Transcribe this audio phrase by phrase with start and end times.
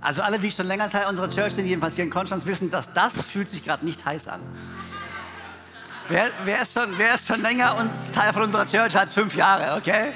[0.00, 2.92] Also alle, die schon länger Teil unserer Church sind, jedenfalls hier in Konstanz, wissen, dass
[2.94, 4.40] das fühlt sich gerade nicht heiß an.
[6.08, 9.34] Wer, wer, ist schon, wer ist schon länger und Teil von unserer Church als fünf
[9.36, 10.12] Jahre, okay?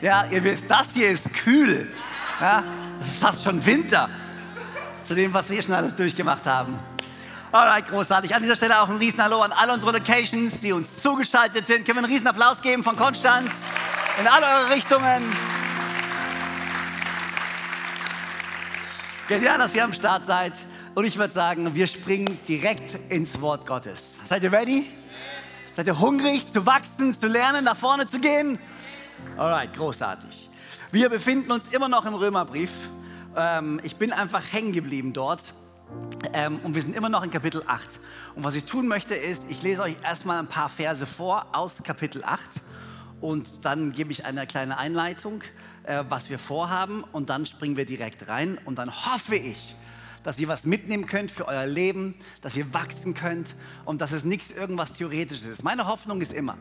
[0.00, 1.90] Ja, ihr wisst, das hier ist kühl.
[2.40, 2.62] Ja,
[2.98, 4.08] das ist fast schon Winter
[5.02, 6.78] zu dem, was wir schon alles durchgemacht haben.
[7.50, 8.34] Alright, großartig.
[8.34, 11.84] An dieser Stelle auch ein riesen Hallo an alle unsere Locations, die uns zugeschaltet sind.
[11.84, 13.64] Können wir einen riesen Applaus geben von Konstanz
[14.20, 15.22] in alle eure Richtungen.
[19.32, 20.52] Genial, dass ihr am Start seid.
[20.94, 24.18] Und ich würde sagen, wir springen direkt ins Wort Gottes.
[24.26, 24.84] Seid ihr ready?
[25.72, 28.58] Seid ihr hungrig zu wachsen, zu lernen, nach vorne zu gehen?
[29.38, 30.50] Alright, großartig.
[30.90, 32.72] Wir befinden uns immer noch im Römerbrief.
[33.34, 35.54] Ähm, ich bin einfach hängen geblieben dort.
[36.34, 38.00] Ähm, und wir sind immer noch in Kapitel 8.
[38.34, 41.76] Und was ich tun möchte, ist, ich lese euch erstmal ein paar Verse vor aus
[41.82, 42.50] Kapitel 8.
[43.22, 45.42] Und dann gebe ich eine kleine Einleitung
[45.84, 49.74] äh, was wir vorhaben und dann springen wir direkt rein und dann hoffe ich,
[50.22, 54.24] dass ihr was mitnehmen könnt für euer Leben, dass ihr wachsen könnt und dass es
[54.24, 55.64] nichts irgendwas Theoretisches ist.
[55.64, 56.56] Meine Hoffnung ist immer,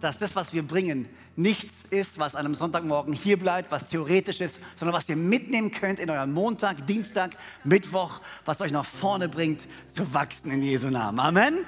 [0.00, 4.42] dass das, was wir bringen, nichts ist, was an einem Sonntagmorgen hier bleibt, was theoretisch
[4.42, 9.30] ist, sondern was ihr mitnehmen könnt in euren Montag, Dienstag, Mittwoch, was euch nach vorne
[9.30, 11.18] bringt, zu wachsen in Jesu Namen.
[11.18, 11.64] Amen.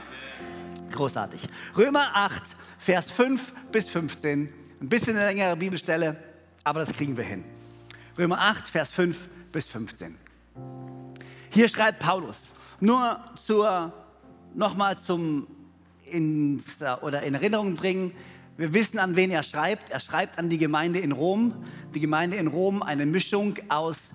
[0.92, 1.42] Großartig.
[1.76, 2.42] Römer 8,
[2.78, 4.48] Vers 5 bis 15.
[4.80, 6.16] Ein bisschen eine längere Bibelstelle
[6.68, 7.44] aber das kriegen wir hin.
[8.18, 10.18] Römer 8, Vers 5 bis 15.
[11.48, 13.90] Hier schreibt Paulus, nur zur,
[14.54, 15.46] nochmal zum
[16.10, 18.12] ins, oder in Erinnerung bringen,
[18.58, 19.88] wir wissen, an wen er schreibt.
[19.88, 21.64] Er schreibt an die Gemeinde in Rom.
[21.94, 24.12] Die Gemeinde in Rom, eine Mischung aus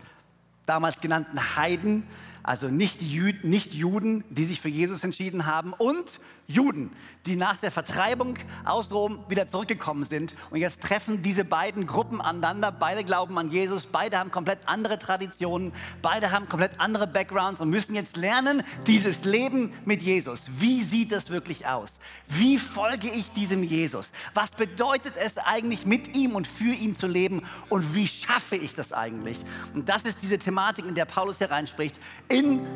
[0.68, 2.04] damals genannten Heiden,
[2.44, 6.92] also nicht, Juden, die sich für Jesus entschieden haben und Juden,
[7.26, 10.36] die nach der Vertreibung aus Rom wieder zurückgekommen sind.
[10.50, 12.72] Und jetzt treffen diese beiden Gruppen aneinander.
[12.72, 15.72] Beide glauben an Jesus, beide haben komplett andere Traditionen,
[16.02, 20.44] beide haben komplett andere Backgrounds und müssen jetzt lernen, dieses Leben mit Jesus.
[20.60, 22.00] Wie sieht es wirklich aus?
[22.28, 24.12] Wie folge ich diesem Jesus?
[24.34, 27.44] Was bedeutet es eigentlich, mit ihm und für ihn zu leben?
[27.70, 29.38] Und wie schaffe ich das eigentlich?
[29.74, 32.68] Und das ist diese Thematik, in der Paulus hereinspricht, in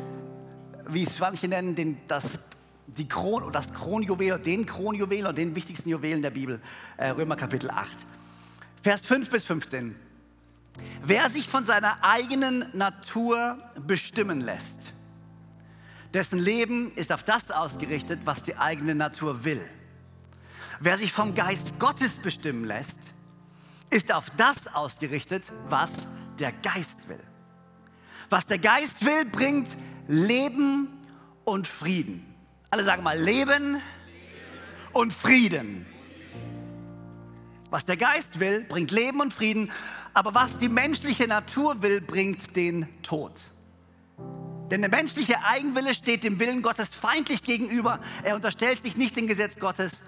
[0.88, 2.38] wie es manche nennen, den, das
[2.96, 6.60] die Kron, das Kronjuwel, den Kronjuwel und den wichtigsten Juwelen der Bibel,
[6.96, 7.90] äh, Römer Kapitel 8.
[8.82, 9.94] Vers 5 bis 15.
[11.02, 14.94] Wer sich von seiner eigenen Natur bestimmen lässt,
[16.14, 19.60] dessen Leben ist auf das ausgerichtet, was die eigene Natur will.
[20.80, 22.98] Wer sich vom Geist Gottes bestimmen lässt,
[23.90, 26.06] ist auf das ausgerichtet, was
[26.38, 27.22] der Geist will.
[28.30, 29.68] Was der Geist will, bringt
[30.06, 30.88] Leben
[31.44, 32.27] und Frieden.
[32.70, 33.80] Alle sagen mal Leben
[34.92, 35.86] und Frieden.
[37.70, 39.70] Was der Geist will, bringt Leben und Frieden,
[40.12, 43.32] aber was die menschliche Natur will, bringt den Tod.
[44.70, 48.00] Denn der menschliche Eigenwille steht dem Willen Gottes feindlich gegenüber.
[48.22, 50.02] Er unterstellt sich nicht dem Gesetz Gottes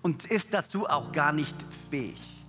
[0.00, 1.56] und ist dazu auch gar nicht
[1.90, 2.46] fähig.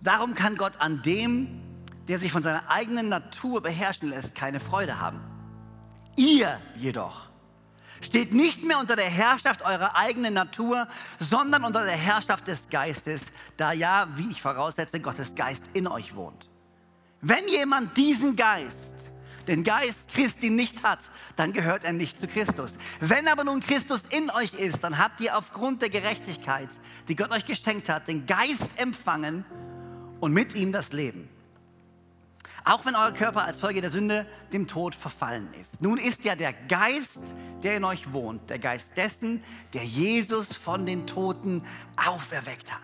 [0.00, 1.60] Darum kann Gott an dem,
[2.08, 5.20] der sich von seiner eigenen Natur beherrschen lässt, keine Freude haben.
[6.16, 7.33] Ihr jedoch
[8.04, 10.86] steht nicht mehr unter der Herrschaft eurer eigenen Natur,
[11.18, 13.26] sondern unter der Herrschaft des Geistes,
[13.56, 16.50] da ja, wie ich voraussetze, Gottes Geist in euch wohnt.
[17.20, 19.10] Wenn jemand diesen Geist,
[19.48, 21.00] den Geist Christi nicht hat,
[21.36, 22.74] dann gehört er nicht zu Christus.
[23.00, 26.68] Wenn aber nun Christus in euch ist, dann habt ihr aufgrund der Gerechtigkeit,
[27.08, 29.44] die Gott euch geschenkt hat, den Geist empfangen
[30.20, 31.28] und mit ihm das Leben
[32.64, 35.82] auch wenn euer Körper als Folge der Sünde dem Tod verfallen ist.
[35.82, 39.44] Nun ist ja der Geist, der in euch wohnt, der Geist dessen,
[39.74, 41.62] der Jesus von den Toten
[41.96, 42.80] auferweckt hat.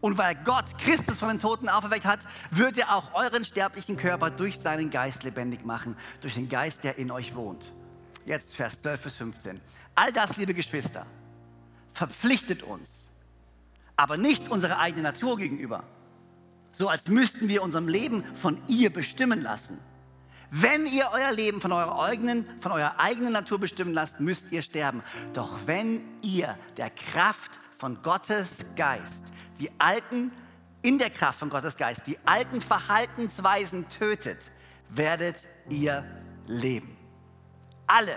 [0.00, 2.20] Und weil Gott Christus von den Toten auferweckt hat,
[2.50, 6.96] wird er auch euren sterblichen Körper durch seinen Geist lebendig machen, durch den Geist, der
[6.96, 7.72] in euch wohnt.
[8.24, 9.60] Jetzt Vers 12 bis 15.
[9.96, 11.06] All das, liebe Geschwister,
[11.92, 12.90] verpflichtet uns,
[13.96, 15.84] aber nicht unserer eigenen Natur gegenüber
[16.72, 19.78] so als müssten wir unserem Leben von ihr bestimmen lassen.
[20.50, 24.62] Wenn ihr euer Leben von eurer, eigenen, von eurer eigenen Natur bestimmen lasst, müsst ihr
[24.62, 25.02] sterben.
[25.32, 29.26] Doch wenn ihr der Kraft von Gottes Geist,
[29.60, 30.32] die alten,
[30.82, 34.50] in der Kraft von Gottes Geist, die alten Verhaltensweisen tötet,
[34.88, 36.04] werdet ihr
[36.46, 36.96] leben.
[37.86, 38.16] alle,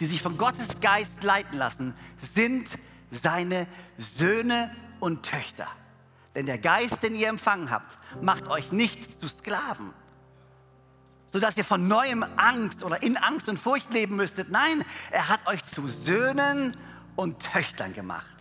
[0.00, 2.78] die sich von Gottes Geist leiten lassen, sind
[3.10, 3.66] seine
[3.98, 5.66] Söhne und Töchter.
[6.38, 9.92] Denn der Geist, den ihr empfangen habt, macht euch nicht zu Sklaven,
[11.26, 14.48] sodass ihr von neuem Angst oder in Angst und Furcht leben müsstet.
[14.48, 16.76] Nein, er hat euch zu Söhnen
[17.16, 18.36] und Töchtern gemacht.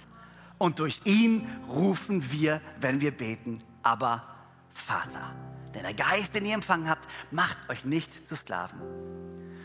[0.59, 4.27] Und durch ihn rufen wir, wenn wir beten, aber
[4.75, 5.35] Vater.
[5.73, 8.79] Denn der Geist, den ihr empfangen habt, macht euch nicht zu Sklaven,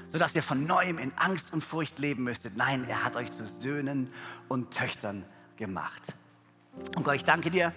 [0.08, 2.56] sodass ihr von neuem in Angst und Furcht leben müsstet.
[2.56, 4.08] Nein, er hat euch zu Söhnen
[4.48, 5.26] und Töchtern
[5.58, 6.14] gemacht.
[6.96, 7.74] Und Gott, ich danke dir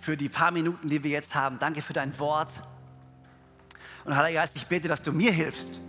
[0.00, 1.58] für die paar Minuten, die wir jetzt haben.
[1.58, 2.50] Danke für dein Wort.
[4.04, 5.80] Und Heiliger Geist, ich bete, dass du mir hilfst,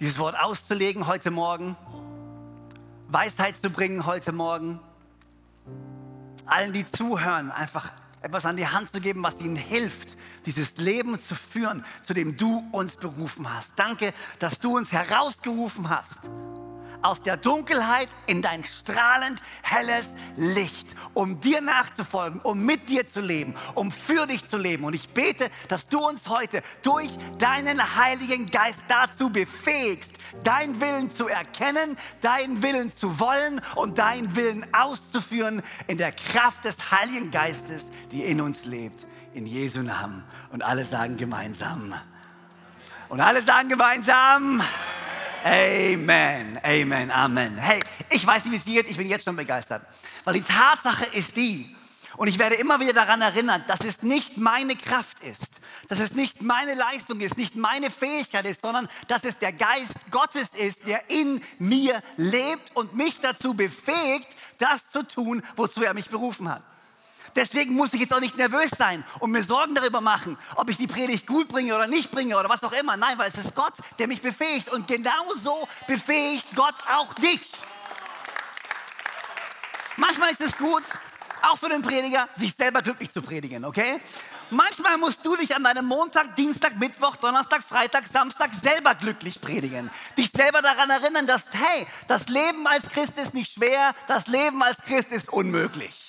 [0.00, 1.76] dieses Wort auszulegen heute Morgen,
[3.08, 4.80] Weisheit zu bringen heute Morgen,
[6.46, 7.90] allen, die zuhören, einfach
[8.20, 10.16] etwas an die Hand zu geben, was ihnen hilft,
[10.46, 13.72] dieses Leben zu führen, zu dem du uns berufen hast.
[13.76, 16.28] Danke, dass du uns herausgerufen hast
[17.02, 23.20] aus der Dunkelheit in dein strahlend helles Licht, um dir nachzufolgen, um mit dir zu
[23.20, 24.84] leben, um für dich zu leben.
[24.84, 30.12] Und ich bete, dass du uns heute durch deinen Heiligen Geist dazu befähigst,
[30.42, 36.64] deinen Willen zu erkennen, deinen Willen zu wollen und deinen Willen auszuführen in der Kraft
[36.64, 39.06] des Heiligen Geistes, die in uns lebt.
[39.34, 40.24] In Jesu Namen.
[40.50, 41.94] Und alle sagen gemeinsam.
[43.08, 44.62] Und alle sagen gemeinsam.
[45.44, 47.56] Amen, Amen, Amen.
[47.56, 47.80] Hey,
[48.10, 49.82] ich weiß nicht, wie es geht, ich bin jetzt schon begeistert.
[50.24, 51.74] Weil die Tatsache ist die,
[52.16, 56.12] und ich werde immer wieder daran erinnert, dass es nicht meine Kraft ist, dass es
[56.12, 60.86] nicht meine Leistung ist, nicht meine Fähigkeit ist, sondern dass es der Geist Gottes ist,
[60.86, 64.26] der in mir lebt und mich dazu befähigt,
[64.58, 66.62] das zu tun, wozu er mich berufen hat.
[67.38, 70.76] Deswegen muss ich jetzt auch nicht nervös sein und mir Sorgen darüber machen, ob ich
[70.76, 72.96] die Predigt gut bringe oder nicht bringe oder was auch immer.
[72.96, 74.68] Nein, weil es ist Gott, der mich befähigt.
[74.70, 77.52] Und genauso befähigt Gott auch dich.
[79.96, 80.82] Manchmal ist es gut,
[81.42, 84.00] auch für den Prediger, sich selber glücklich zu predigen, okay?
[84.50, 89.92] Manchmal musst du dich an deinem Montag, Dienstag, Mittwoch, Donnerstag, Freitag, Samstag selber glücklich predigen.
[90.16, 94.60] Dich selber daran erinnern, dass, hey, das Leben als Christ ist nicht schwer, das Leben
[94.60, 96.07] als Christ ist unmöglich.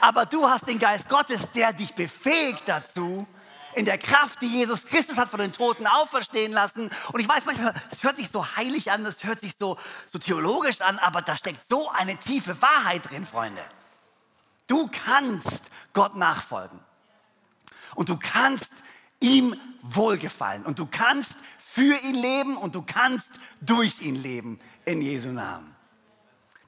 [0.00, 3.26] Aber du hast den Geist Gottes, der dich befähigt dazu,
[3.74, 6.90] in der Kraft, die Jesus Christus hat von den Toten auferstehen lassen.
[7.12, 9.76] Und ich weiß manchmal, es hört sich so heilig an, es hört sich so,
[10.06, 13.62] so theologisch an, aber da steckt so eine tiefe Wahrheit drin, Freunde.
[14.68, 16.78] Du kannst Gott nachfolgen.
[17.96, 18.72] Und du kannst
[19.20, 20.64] ihm wohlgefallen.
[20.64, 24.60] Und du kannst für ihn leben und du kannst durch ihn leben.
[24.84, 25.74] In Jesu Namen.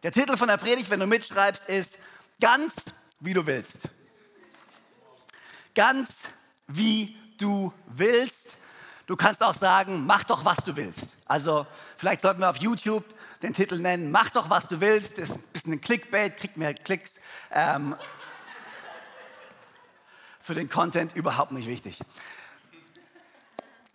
[0.03, 1.99] Der Titel von der Predigt, wenn du mitschreibst, ist
[2.41, 2.75] Ganz
[3.21, 3.89] wie du willst.
[5.75, 6.09] Ganz
[6.67, 8.57] wie du willst.
[9.07, 11.15] Du kannst auch sagen, mach doch, was du willst.
[11.27, 11.67] Also
[11.97, 13.05] vielleicht sollten wir auf YouTube
[13.43, 15.19] den Titel nennen, mach doch, was du willst.
[15.19, 17.15] Ist ein bisschen ein Clickbait, kriegt mehr Klicks.
[17.53, 17.95] Ähm,
[20.41, 21.99] für den Content überhaupt nicht wichtig.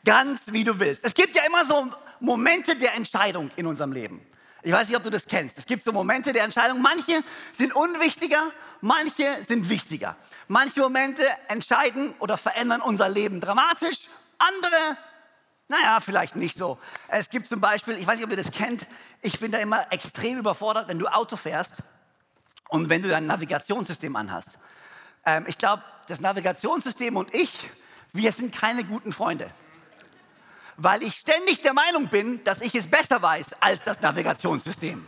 [0.03, 1.05] Ganz wie du willst.
[1.05, 1.89] Es gibt ja immer so
[2.19, 4.21] Momente der Entscheidung in unserem Leben.
[4.63, 5.57] Ich weiß nicht, ob du das kennst.
[5.57, 6.81] Es gibt so Momente der Entscheidung.
[6.81, 7.23] Manche
[7.53, 8.51] sind unwichtiger,
[8.81, 10.15] manche sind wichtiger.
[10.47, 14.07] Manche Momente entscheiden oder verändern unser Leben dramatisch.
[14.37, 14.97] Andere,
[15.67, 16.77] naja, vielleicht nicht so.
[17.07, 18.87] Es gibt zum Beispiel, ich weiß nicht, ob ihr das kennt,
[19.21, 21.77] ich bin da immer extrem überfordert, wenn du Auto fährst
[22.69, 24.57] und wenn du dein Navigationssystem anhast.
[25.25, 27.69] Ähm, ich glaube, das Navigationssystem und ich,
[28.11, 29.51] wir sind keine guten Freunde
[30.83, 35.07] weil ich ständig der Meinung bin, dass ich es besser weiß als das Navigationssystem.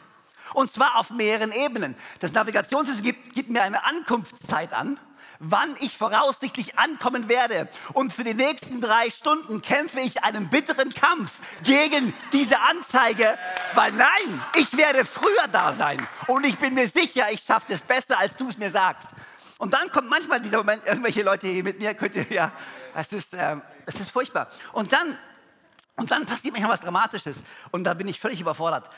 [0.53, 1.95] Und zwar auf mehreren Ebenen.
[2.19, 4.99] Das Navigationssystem gibt, gibt mir eine Ankunftszeit an,
[5.39, 7.67] wann ich voraussichtlich ankommen werde.
[7.93, 11.31] Und für die nächsten drei Stunden kämpfe ich einen bitteren Kampf
[11.63, 13.37] gegen diese Anzeige,
[13.73, 16.05] weil nein, ich werde früher da sein.
[16.27, 19.09] Und ich bin mir sicher, ich schaffe es besser, als du es mir sagst.
[19.57, 22.51] Und dann kommt manchmal dieser Moment, irgendwelche Leute hier mit mir, könnt ihr, ja,
[22.95, 24.49] es ist, äh, ist furchtbar.
[24.71, 25.17] Und dann
[25.95, 28.89] und dann passiert manchmal was Dramatisches und da bin ich völlig überfordert.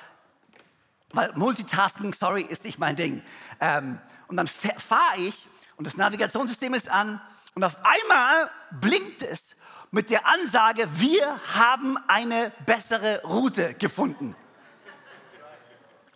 [1.15, 3.23] Weil Multitasking, sorry, ist nicht mein Ding.
[3.61, 7.21] Ähm, und dann fahre ich und das Navigationssystem ist an
[7.53, 9.55] und auf einmal blinkt es
[9.91, 14.35] mit der Ansage, wir haben eine bessere Route gefunden.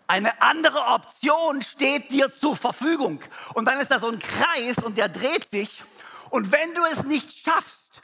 [0.06, 3.22] Eine andere Option steht dir zur Verfügung.
[3.54, 5.82] Und dann ist da so ein Kreis und der dreht sich.
[6.30, 8.02] Und wenn du es nicht schaffst,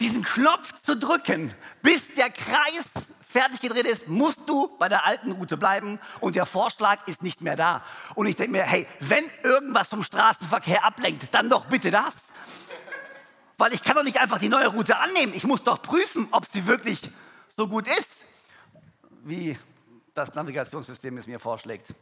[0.00, 2.86] diesen Knopf zu drücken, bis der Kreis
[3.28, 7.40] fertig gedreht ist, musst du bei der alten Route bleiben und der Vorschlag ist nicht
[7.40, 7.84] mehr da.
[8.14, 12.14] Und ich denke mir, hey, wenn irgendwas vom Straßenverkehr ablenkt, dann doch bitte das.
[13.58, 15.34] Weil ich kann doch nicht einfach die neue Route annehmen.
[15.34, 17.10] Ich muss doch prüfen, ob sie wirklich
[17.48, 18.24] so gut ist,
[19.24, 19.58] wie
[20.14, 21.92] das Navigationssystem es mir vorschlägt.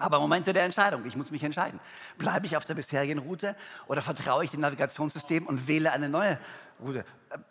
[0.00, 1.78] Aber Momente der Entscheidung, ich muss mich entscheiden.
[2.16, 3.54] Bleibe ich auf der bisherigen Route
[3.86, 6.38] oder vertraue ich dem Navigationssystem und wähle eine neue
[6.80, 7.04] Route?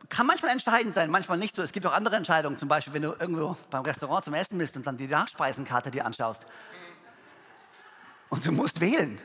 [0.09, 1.61] Kann manchmal entscheidend sein, manchmal nicht so.
[1.61, 4.75] Es gibt auch andere Entscheidungen, zum Beispiel, wenn du irgendwo beim Restaurant zum Essen bist
[4.75, 6.47] und dann die Nachspeisenkarte dir anschaust.
[8.29, 9.21] Und du musst wählen.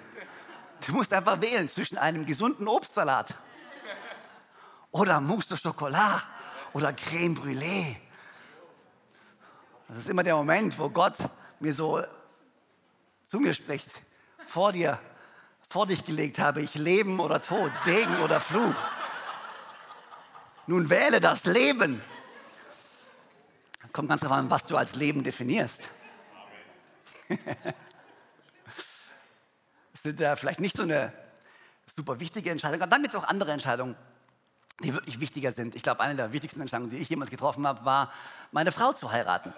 [0.86, 3.38] Du musst einfach wählen zwischen einem gesunden Obstsalat
[4.90, 6.22] oder Mousse de Chocolat
[6.74, 7.96] oder Creme Brûlée.
[9.88, 11.16] Das ist immer der Moment, wo Gott
[11.58, 12.02] mir so
[13.26, 13.88] zu mir spricht.
[14.46, 14.98] Vor dir,
[15.68, 18.74] vor dich gelegt habe ich Leben oder Tod, Segen oder Fluch.
[20.66, 22.02] Nun wähle das Leben.
[23.92, 25.88] Kommt ganz darauf an, was du als Leben definierst.
[27.28, 27.38] das
[30.02, 31.12] sind äh, vielleicht nicht so eine
[31.94, 33.94] super wichtige Entscheidung, aber dann gibt es auch andere Entscheidungen,
[34.82, 35.74] die wirklich wichtiger sind.
[35.76, 38.12] Ich glaube, eine der wichtigsten Entscheidungen, die ich jemals getroffen habe, war,
[38.50, 39.54] meine Frau zu heiraten.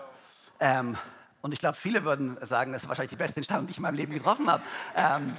[0.61, 0.99] Ähm,
[1.47, 3.83] und ich glaube, viele würden sagen, das ist wahrscheinlich die beste Entscheidung, die ich in
[3.83, 4.65] meinem Leben getroffen habe.
[4.97, 5.37] Ähm,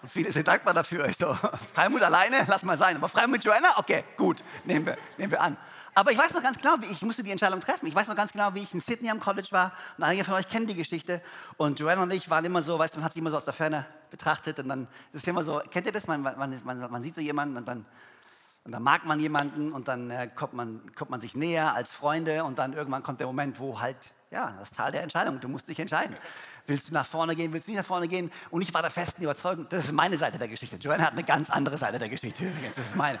[0.00, 1.06] und viele sind dankbar dafür.
[1.06, 1.34] Ich so,
[1.74, 2.94] Freimut alleine, lass mal sein.
[2.94, 5.56] Aber Freimut Joanna, okay, gut, nehmen wir, nehmen wir an.
[5.96, 7.88] Aber ich weiß noch ganz genau, wie ich musste die Entscheidung treffen.
[7.88, 9.72] Ich weiß noch ganz genau, wie ich in Sydney am College war.
[9.96, 11.22] Und einige von euch kennen die Geschichte.
[11.56, 13.46] Und Joanna und ich waren immer so, weißt du, man hat sich immer so aus
[13.46, 14.60] der Ferne betrachtet.
[14.60, 16.06] Und dann ist immer so, kennt ihr das?
[16.06, 17.84] Man, man, man, man sieht so jemanden und dann
[18.68, 21.90] und dann mag man jemanden und dann äh, kommt, man, kommt man sich näher als
[21.90, 23.96] Freunde und dann irgendwann kommt der Moment, wo halt,
[24.30, 26.16] ja, das Tal der Entscheidung, du musst dich entscheiden.
[26.66, 28.30] Willst du nach vorne gehen, willst du nicht nach vorne gehen?
[28.50, 30.76] Und ich war der festen Überzeugung, das ist meine Seite der Geschichte.
[30.76, 33.18] Joanne hat eine ganz andere Seite der Geschichte übrigens, das ist meine.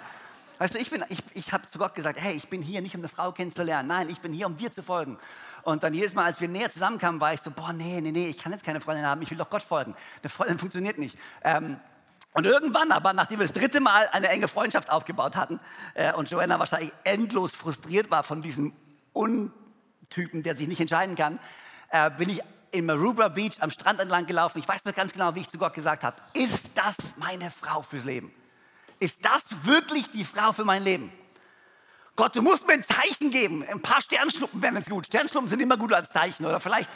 [0.58, 3.00] Weißt du, ich, ich, ich habe zu Gott gesagt, hey, ich bin hier nicht, um
[3.00, 3.88] eine Frau kennenzulernen.
[3.88, 5.16] Nein, ich bin hier, um dir zu folgen.
[5.62, 8.26] Und dann jedes Mal, als wir näher zusammenkamen, war ich so, boah, nee, nee, nee,
[8.26, 9.94] ich kann jetzt keine Freundin haben, ich will doch Gott folgen.
[10.22, 11.16] Eine Freundin funktioniert nicht.
[11.44, 11.78] Ähm,
[12.32, 15.60] und irgendwann aber, nachdem wir das dritte Mal eine enge Freundschaft aufgebaut hatten
[15.94, 18.72] äh, und Joanna wahrscheinlich endlos frustriert war von diesem
[20.08, 21.38] Untypen, der sich nicht entscheiden kann,
[21.90, 24.58] äh, bin ich in Maroubra Beach am Strand entlang gelaufen.
[24.58, 27.82] Ich weiß noch ganz genau, wie ich zu Gott gesagt habe, ist das meine Frau
[27.82, 28.32] fürs Leben?
[29.00, 31.12] Ist das wirklich die Frau für mein Leben?
[32.16, 33.64] Gott, du musst mir ein Zeichen geben.
[33.70, 35.06] Ein paar Sternschnuppen wären jetzt gut.
[35.06, 36.44] Sternschnuppen sind immer gut als Zeichen.
[36.44, 36.90] Oder vielleicht,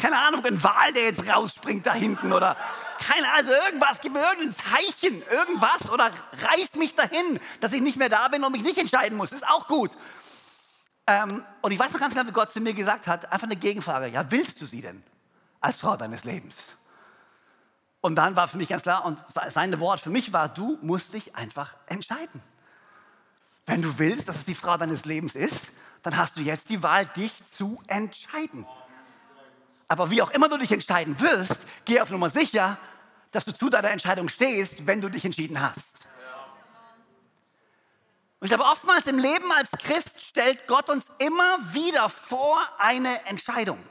[0.00, 2.32] keine Ahnung, ein Wal, der jetzt rausspringt da hinten.
[2.32, 2.56] Oder
[3.00, 4.00] keine Ahnung, irgendwas.
[4.00, 5.22] Gib mir irgendein Zeichen.
[5.32, 5.90] Irgendwas.
[5.90, 9.32] Oder reiß mich dahin, dass ich nicht mehr da bin und mich nicht entscheiden muss.
[9.32, 9.90] ist auch gut.
[11.08, 13.32] Ähm, und ich weiß noch ganz genau, wie Gott zu mir gesagt hat.
[13.32, 14.08] Einfach eine Gegenfrage.
[14.08, 15.02] Ja, willst du sie denn
[15.58, 16.76] als Frau deines Lebens?
[18.02, 19.18] Und dann war für mich ganz klar, und
[19.50, 22.42] sein Wort für mich war, du musst dich einfach entscheiden.
[23.64, 25.68] Wenn du willst, dass es die Frau deines Lebens ist,
[26.02, 28.66] dann hast du jetzt die Wahl, dich zu entscheiden.
[29.88, 32.78] Aber wie auch immer du dich entscheiden wirst, geh auf Nummer sicher,
[33.30, 36.07] dass du zu deiner Entscheidung stehst, wenn du dich entschieden hast.
[38.40, 43.24] Und ich glaube, oftmals im Leben als Christ stellt Gott uns immer wieder vor eine
[43.26, 43.82] Entscheidung.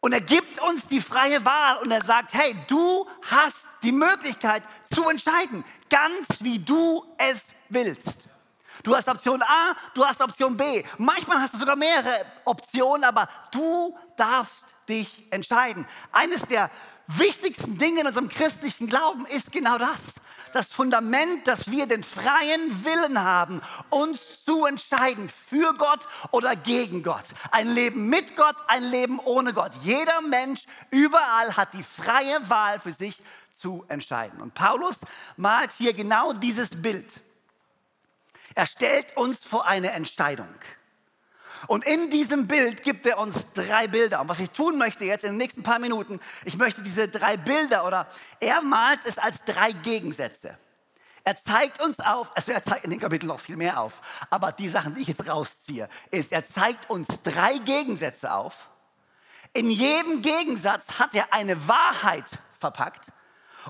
[0.00, 4.62] Und er gibt uns die freie Wahl und er sagt, hey, du hast die Möglichkeit
[4.92, 8.28] zu entscheiden, ganz wie du es willst.
[8.82, 10.84] Du hast Option A, du hast Option B.
[10.98, 15.86] Manchmal hast du sogar mehrere Optionen, aber du darfst dich entscheiden.
[16.10, 16.70] Eines der
[17.06, 20.14] wichtigsten Dinge in unserem christlichen Glauben ist genau das.
[20.52, 27.02] Das Fundament, dass wir den freien Willen haben, uns zu entscheiden für Gott oder gegen
[27.02, 27.24] Gott.
[27.50, 29.72] Ein Leben mit Gott, ein Leben ohne Gott.
[29.82, 33.20] Jeder Mensch überall hat die freie Wahl für sich
[33.56, 34.40] zu entscheiden.
[34.40, 34.98] Und Paulus
[35.36, 37.20] malt hier genau dieses Bild.
[38.54, 40.54] Er stellt uns vor eine Entscheidung.
[41.66, 44.20] Und in diesem Bild gibt er uns drei Bilder.
[44.20, 47.36] Und was ich tun möchte jetzt in den nächsten paar Minuten, ich möchte diese drei
[47.36, 48.08] Bilder oder
[48.40, 50.56] er malt es als drei Gegensätze.
[51.24, 54.50] Er zeigt uns auf, also er zeigt in dem Kapitel noch viel mehr auf, aber
[54.50, 58.68] die Sachen, die ich jetzt rausziehe, ist, er zeigt uns drei Gegensätze auf.
[59.52, 62.24] In jedem Gegensatz hat er eine Wahrheit
[62.58, 63.06] verpackt.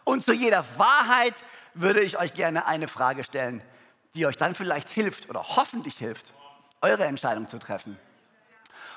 [0.04, 1.34] Und zu jeder Wahrheit
[1.74, 3.62] würde ich euch gerne eine Frage stellen
[4.14, 6.32] die euch dann vielleicht hilft oder hoffentlich hilft,
[6.82, 7.98] eure Entscheidung zu treffen.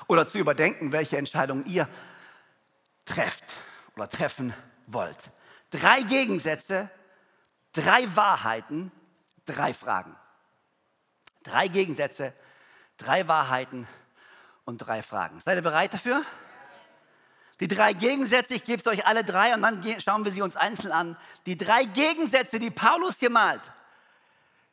[0.08, 1.88] Oder zu überdenken, welche Entscheidung ihr
[3.04, 3.44] trefft
[3.94, 4.54] oder treffen
[4.86, 5.30] wollt.
[5.70, 6.90] Drei Gegensätze,
[7.72, 8.92] drei Wahrheiten,
[9.46, 10.14] drei Fragen.
[11.42, 12.32] Drei Gegensätze,
[12.98, 13.88] drei Wahrheiten
[14.64, 15.40] und drei Fragen.
[15.40, 16.22] Seid ihr bereit dafür?
[17.60, 20.56] Die drei Gegensätze, ich gebe es euch alle drei und dann schauen wir sie uns
[20.56, 21.16] einzeln an.
[21.46, 23.62] Die drei Gegensätze, die Paulus hier malt,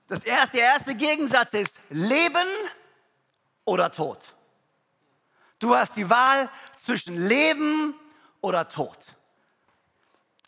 [0.10, 2.48] das erste, der erste Gegensatz ist Leben
[3.66, 4.20] oder Tod.
[5.60, 6.50] Du hast die Wahl
[6.82, 7.96] zwischen Leben
[8.42, 8.98] oder Tod.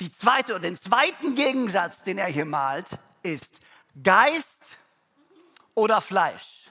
[0.02, 2.88] Die zweite oder den zweiten Gegensatz, den er hier malt,
[3.24, 3.62] ist
[4.04, 4.78] Geist
[5.74, 6.70] oder Fleisch.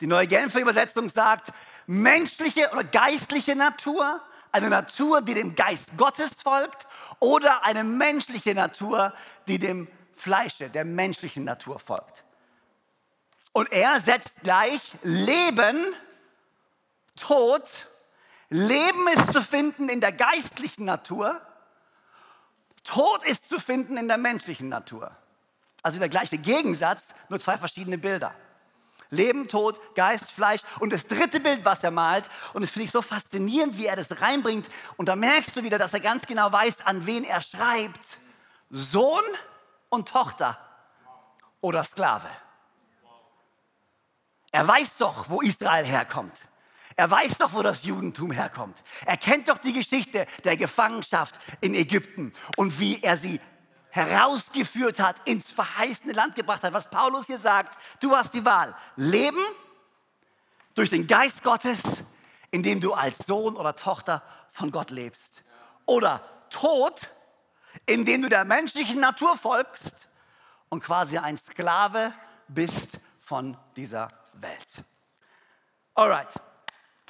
[0.00, 1.52] Die neue Genfer Übersetzung sagt,
[1.86, 4.20] menschliche oder geistliche Natur,
[4.52, 6.86] eine Natur, die dem Geist Gottes folgt,
[7.20, 9.14] oder eine menschliche Natur,
[9.46, 12.24] die dem Fleische, der menschlichen Natur folgt.
[13.52, 15.84] Und er setzt gleich Leben,
[17.16, 17.62] Tod,
[18.48, 21.40] Leben ist zu finden in der geistlichen Natur,
[22.84, 25.14] Tod ist zu finden in der menschlichen Natur.
[25.82, 28.34] Also der gleiche Gegensatz, nur zwei verschiedene Bilder.
[29.10, 30.60] Leben, Tod, Geist, Fleisch.
[30.78, 33.96] Und das dritte Bild, was er malt, und das finde ich so faszinierend, wie er
[33.96, 34.68] das reinbringt.
[34.96, 38.00] Und da merkst du wieder, dass er ganz genau weiß, an wen er schreibt.
[38.70, 39.24] Sohn
[39.88, 40.58] und Tochter
[41.60, 42.28] oder Sklave.
[44.52, 46.36] Er weiß doch, wo Israel herkommt.
[46.96, 48.82] Er weiß doch, wo das Judentum herkommt.
[49.06, 53.40] Er kennt doch die Geschichte der Gefangenschaft in Ägypten und wie er sie
[53.90, 56.72] herausgeführt hat, ins verheißene Land gebracht hat.
[56.72, 58.76] Was Paulus hier sagt, du hast die Wahl.
[58.96, 59.42] Leben
[60.74, 61.80] durch den Geist Gottes,
[62.50, 65.42] indem du als Sohn oder Tochter von Gott lebst.
[65.86, 67.08] Oder Tod,
[67.86, 70.08] indem du der menschlichen Natur folgst
[70.68, 72.12] und quasi ein Sklave
[72.48, 74.08] bist von dieser
[74.42, 74.84] Welt.
[75.94, 76.34] Alright,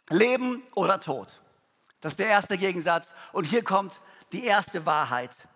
[0.08, 1.40] Leben oder Tod.
[2.00, 3.14] Das ist der erste Gegensatz.
[3.32, 4.00] Und hier kommt
[4.32, 5.48] die erste Wahrheit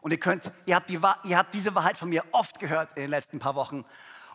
[0.00, 3.02] und ihr könnt, ihr habt, die, ihr habt diese Wahrheit von mir oft gehört in
[3.02, 3.84] den letzten paar Wochen.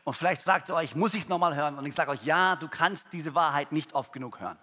[0.04, 1.78] Und vielleicht sagt ihr euch, muss ich es nochmal hören?
[1.78, 4.58] Und ich sage euch, ja, du kannst diese Wahrheit nicht oft genug hören.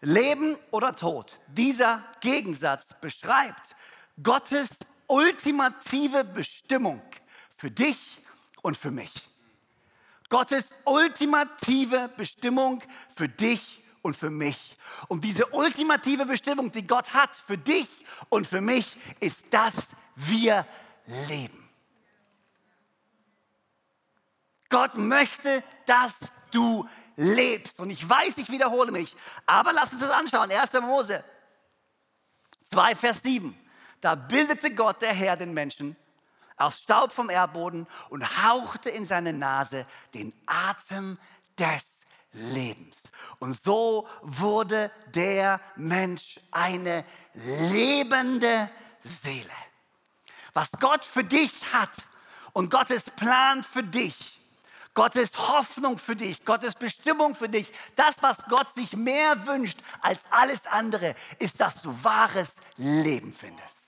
[0.00, 3.76] Leben oder Tod, dieser Gegensatz beschreibt
[4.22, 7.02] Gottes ultimative Bestimmung
[7.56, 8.20] für dich
[8.62, 9.28] und für mich.
[10.34, 12.82] Gottes ultimative Bestimmung
[13.14, 14.76] für dich und für mich.
[15.06, 19.74] Und diese ultimative Bestimmung, die Gott hat für dich und für mich, ist, dass
[20.16, 20.66] wir
[21.28, 21.70] leben.
[24.70, 26.14] Gott möchte, dass
[26.50, 27.78] du lebst.
[27.78, 29.14] Und ich weiß, ich wiederhole mich,
[29.46, 30.50] aber lass uns das anschauen.
[30.50, 30.72] 1.
[30.80, 31.22] Mose
[32.72, 33.56] 2, Vers 7.
[34.00, 35.96] Da bildete Gott, der Herr, den Menschen
[36.56, 41.18] aus Staub vom Erdboden und hauchte in seine Nase den Atem
[41.58, 42.00] des
[42.32, 42.96] Lebens.
[43.38, 48.70] Und so wurde der Mensch eine lebende
[49.02, 49.50] Seele.
[50.52, 51.90] Was Gott für dich hat
[52.52, 54.40] und Gottes Plan für dich,
[54.94, 60.20] Gottes Hoffnung für dich, Gottes Bestimmung für dich, das, was Gott sich mehr wünscht als
[60.30, 63.83] alles andere, ist, dass du wahres Leben findest.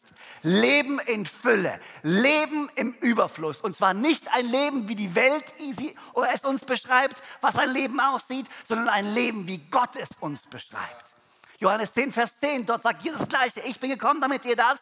[0.47, 3.61] Leben in Fülle, Leben im Überfluss.
[3.61, 8.47] Und zwar nicht ein Leben, wie die Welt es uns beschreibt, was ein Leben aussieht,
[8.67, 11.11] sondern ein Leben, wie Gott es uns beschreibt.
[11.59, 14.79] Johannes 10, Vers 10, dort sagt Jesus gleiche, ich bin gekommen, damit ihr das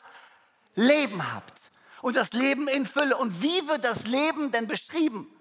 [0.74, 1.58] Leben habt.
[2.02, 3.16] Und das Leben in Fülle.
[3.16, 5.34] Und wie wird das Leben denn beschrieben?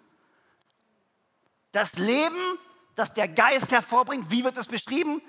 [1.73, 2.57] Das Leben,
[2.95, 5.21] das der Geist hervorbringt, wie wird es beschrieben?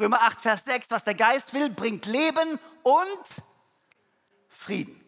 [0.00, 3.44] Römer 8, Vers 6, was der Geist will, bringt Leben und
[4.60, 5.02] Frieden.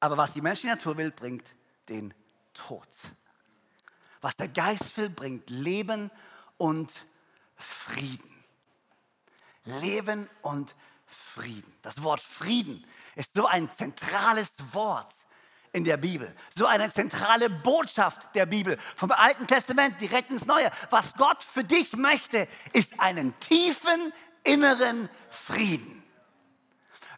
[0.00, 1.46] Aber was die menschliche Natur will, bringt
[1.88, 2.12] den
[2.52, 2.86] Tod.
[4.20, 6.10] Was der Geist will, bringt Leben
[6.58, 6.92] und
[7.56, 8.44] Frieden.
[9.64, 10.74] Leben und
[11.06, 11.72] Frieden.
[11.80, 12.84] Das Wort Frieden
[13.16, 15.14] ist so ein zentrales Wort
[15.72, 16.36] in der Bibel.
[16.54, 18.76] So eine zentrale Botschaft der Bibel.
[18.94, 20.70] Vom Alten Testament direkt ins Neue.
[20.90, 24.12] Was Gott für dich möchte, ist einen tiefen
[24.44, 25.99] inneren Frieden.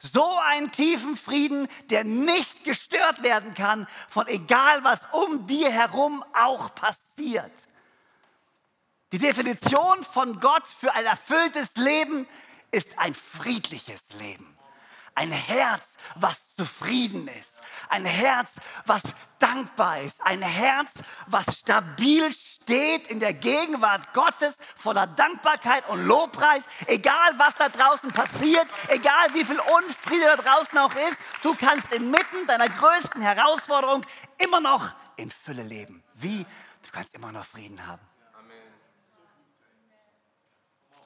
[0.02, 6.24] So einen tiefen Frieden, der nicht gestört werden kann von egal was um dir herum
[6.34, 7.52] auch passiert.
[9.12, 12.26] Die Definition von Gott für ein erfülltes Leben
[12.72, 14.56] ist ein friedliches Leben.
[15.14, 15.84] Ein Herz,
[16.16, 17.51] was zufrieden ist.
[17.92, 18.52] Ein Herz,
[18.86, 19.02] was
[19.38, 20.18] dankbar ist.
[20.22, 20.90] Ein Herz,
[21.26, 28.10] was stabil steht in der Gegenwart Gottes voller Dankbarkeit und Lobpreis, egal was da draußen
[28.10, 34.06] passiert, egal wie viel Unfriede da draußen auch ist, du kannst inmitten deiner größten Herausforderung
[34.38, 36.02] immer noch in Fülle leben.
[36.14, 36.46] Wie?
[36.84, 38.00] Du kannst immer noch Frieden haben.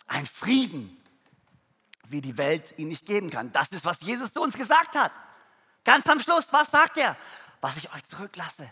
[0.07, 1.05] Ein Frieden,
[2.07, 3.51] wie die Welt ihn nicht geben kann.
[3.51, 5.11] Das ist, was Jesus zu uns gesagt hat.
[5.87, 7.17] Ganz am Schluss, was sagt er?
[7.61, 8.71] Was ich euch zurücklasse,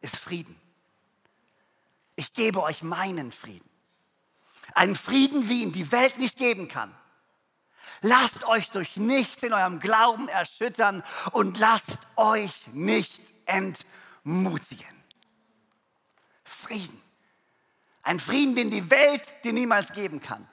[0.00, 0.60] ist Frieden.
[2.16, 3.68] Ich gebe euch meinen Frieden.
[4.74, 6.92] Einen Frieden, wie ihn die Welt nicht geben kann.
[8.00, 14.86] Lasst euch durch nichts in eurem Glauben erschüttern und lasst euch nicht entmutigen.
[16.42, 17.00] Frieden.
[18.02, 20.48] Ein Frieden, den die Welt dir niemals geben kann.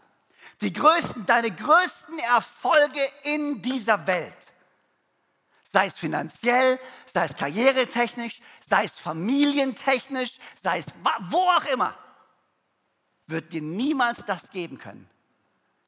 [0.62, 4.51] Die größten, deine größten Erfolge in dieser Welt
[5.72, 10.88] sei es finanziell, sei es karrieretechnisch, sei es familientechnisch, sei es
[11.30, 11.96] wo auch immer,
[13.28, 15.10] wird dir niemals das geben können.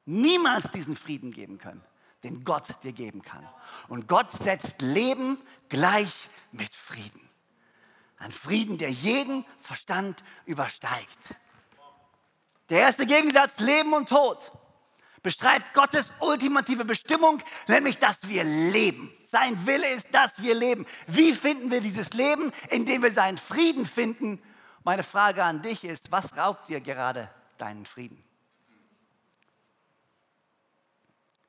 [0.06, 1.82] Niemals diesen Frieden geben können,
[2.22, 3.46] den Gott dir geben kann.
[3.88, 6.12] Und Gott setzt Leben gleich
[6.52, 7.28] mit Frieden.
[8.18, 11.18] Ein Frieden, der jeden Verstand übersteigt.
[12.70, 14.50] Der erste Gegensatz, Leben und Tod,
[15.24, 19.10] beschreibt Gottes ultimative Bestimmung, nämlich dass wir leben.
[19.32, 20.86] Sein Wille ist, dass wir leben.
[21.08, 22.52] Wie finden wir dieses Leben?
[22.70, 24.40] Indem wir seinen Frieden finden.
[24.84, 28.22] Meine Frage an dich ist, was raubt dir gerade deinen Frieden?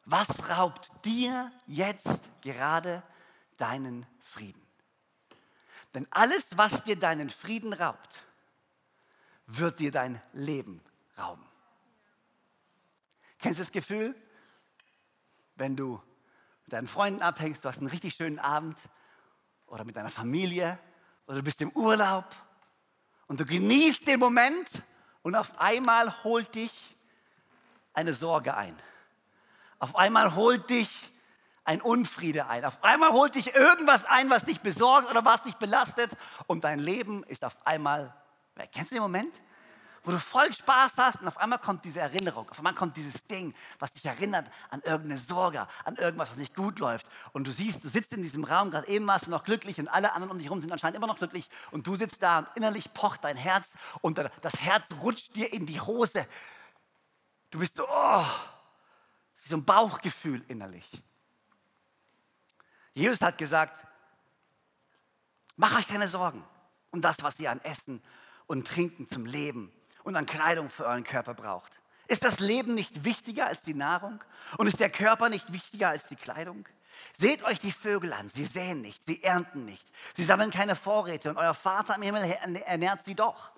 [0.05, 3.03] Was raubt dir jetzt gerade
[3.57, 4.61] deinen Frieden?
[5.93, 8.15] Denn alles, was dir deinen Frieden raubt,
[9.47, 10.81] wird dir dein Leben
[11.17, 11.45] rauben.
[13.45, 14.15] Kennst du das Gefühl,
[15.53, 16.01] wenn du
[16.63, 18.75] mit deinen Freunden abhängst, du hast einen richtig schönen Abend
[19.67, 20.79] oder mit deiner Familie
[21.27, 22.25] oder du bist im Urlaub
[23.27, 24.67] und du genießt den Moment
[25.21, 26.73] und auf einmal holt dich
[27.93, 28.75] eine Sorge ein.
[29.77, 30.89] Auf einmal holt dich
[31.65, 32.65] ein Unfriede ein.
[32.65, 36.79] Auf einmal holt dich irgendwas ein, was dich besorgt oder was dich belastet und dein
[36.79, 38.11] Leben ist auf einmal
[38.55, 38.71] weg.
[38.73, 39.39] Kennst du den Moment?
[40.05, 43.25] Wo du voll Spaß hast und auf einmal kommt diese Erinnerung, auf einmal kommt dieses
[43.25, 47.09] Ding, was dich erinnert an irgendeine Sorge, an irgendwas, was nicht gut läuft.
[47.33, 49.87] Und du siehst, du sitzt in diesem Raum, gerade eben warst du noch glücklich und
[49.87, 52.47] alle anderen um dich herum sind anscheinend immer noch glücklich und du sitzt da und
[52.55, 53.67] innerlich pocht dein Herz
[54.01, 56.27] und das Herz rutscht dir in die Hose.
[57.49, 58.25] Du bist so, oh,
[59.43, 60.87] so ein Bauchgefühl innerlich.
[62.93, 63.87] Jesus hat gesagt,
[65.55, 66.43] mach euch keine Sorgen
[66.91, 68.03] um das, was ihr an Essen
[68.45, 69.71] und Trinken zum Leben
[70.05, 71.79] und an Kleidung für euren Körper braucht.
[72.07, 74.23] Ist das Leben nicht wichtiger als die Nahrung?
[74.57, 76.67] Und ist der Körper nicht wichtiger als die Kleidung?
[77.17, 81.29] Seht euch die Vögel an, sie säen nicht, sie ernten nicht, sie sammeln keine Vorräte
[81.29, 82.23] und euer Vater im Himmel
[82.65, 83.51] ernährt sie doch.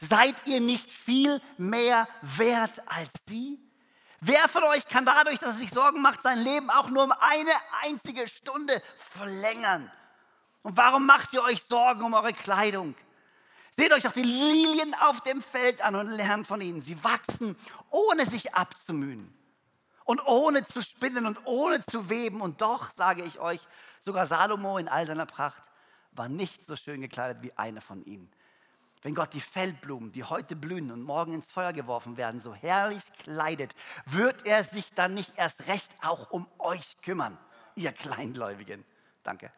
[0.00, 3.58] Seid ihr nicht viel mehr wert als sie?
[4.20, 7.12] Wer von euch kann dadurch, dass er sich Sorgen macht, sein Leben auch nur um
[7.12, 7.52] eine
[7.84, 9.90] einzige Stunde verlängern?
[10.62, 12.94] Und warum macht ihr euch Sorgen um eure Kleidung?
[13.76, 16.80] Seht euch doch die Lilien auf dem Feld an und lernt von ihnen.
[16.82, 17.56] Sie wachsen,
[17.90, 19.34] ohne sich abzumühen
[20.04, 22.40] und ohne zu spinnen und ohne zu weben.
[22.40, 23.60] Und doch, sage ich euch,
[24.00, 25.62] sogar Salomo in all seiner Pracht
[26.12, 28.30] war nicht so schön gekleidet wie eine von ihnen.
[29.02, 33.02] Wenn Gott die Feldblumen, die heute blühen und morgen ins Feuer geworfen werden, so herrlich
[33.18, 33.74] kleidet,
[34.06, 37.36] wird er sich dann nicht erst recht auch um euch kümmern,
[37.74, 38.84] ihr Kleingläubigen.
[39.22, 39.52] Danke.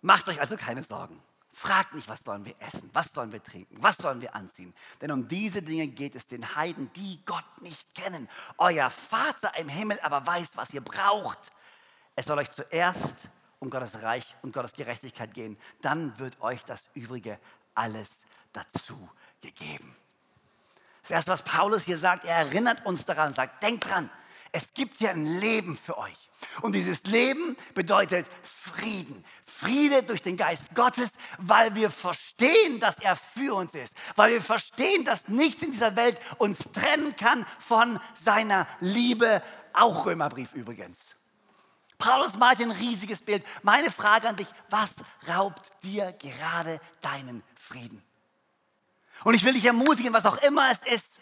[0.00, 1.22] Macht euch also keine Sorgen.
[1.52, 4.74] Fragt nicht, was sollen wir essen, was sollen wir trinken, was sollen wir anziehen.
[5.00, 8.28] Denn um diese Dinge geht es den Heiden, die Gott nicht kennen.
[8.56, 11.52] Euer Vater im Himmel aber weiß, was ihr braucht.
[12.16, 13.28] Es soll euch zuerst
[13.62, 17.38] um Gottes Reich und Gottes Gerechtigkeit gehen, dann wird euch das Übrige
[17.74, 18.08] alles
[18.52, 19.08] dazu
[19.40, 19.94] gegeben.
[21.02, 24.10] Das erste, was Paulus hier sagt, er erinnert uns daran, sagt, denkt dran,
[24.50, 26.30] es gibt hier ein Leben für euch.
[26.60, 29.24] Und dieses Leben bedeutet Frieden.
[29.62, 33.94] Friede durch den Geist Gottes, weil wir verstehen, dass er für uns ist.
[34.16, 39.42] Weil wir verstehen, dass nichts in dieser Welt uns trennen kann von seiner Liebe.
[39.72, 40.98] Auch Römerbrief übrigens.
[41.98, 43.44] Paulus malt ein riesiges Bild.
[43.62, 44.94] Meine Frage an dich, was
[45.28, 48.02] raubt dir gerade deinen Frieden?
[49.22, 51.20] Und ich will dich ermutigen, was auch immer es ist,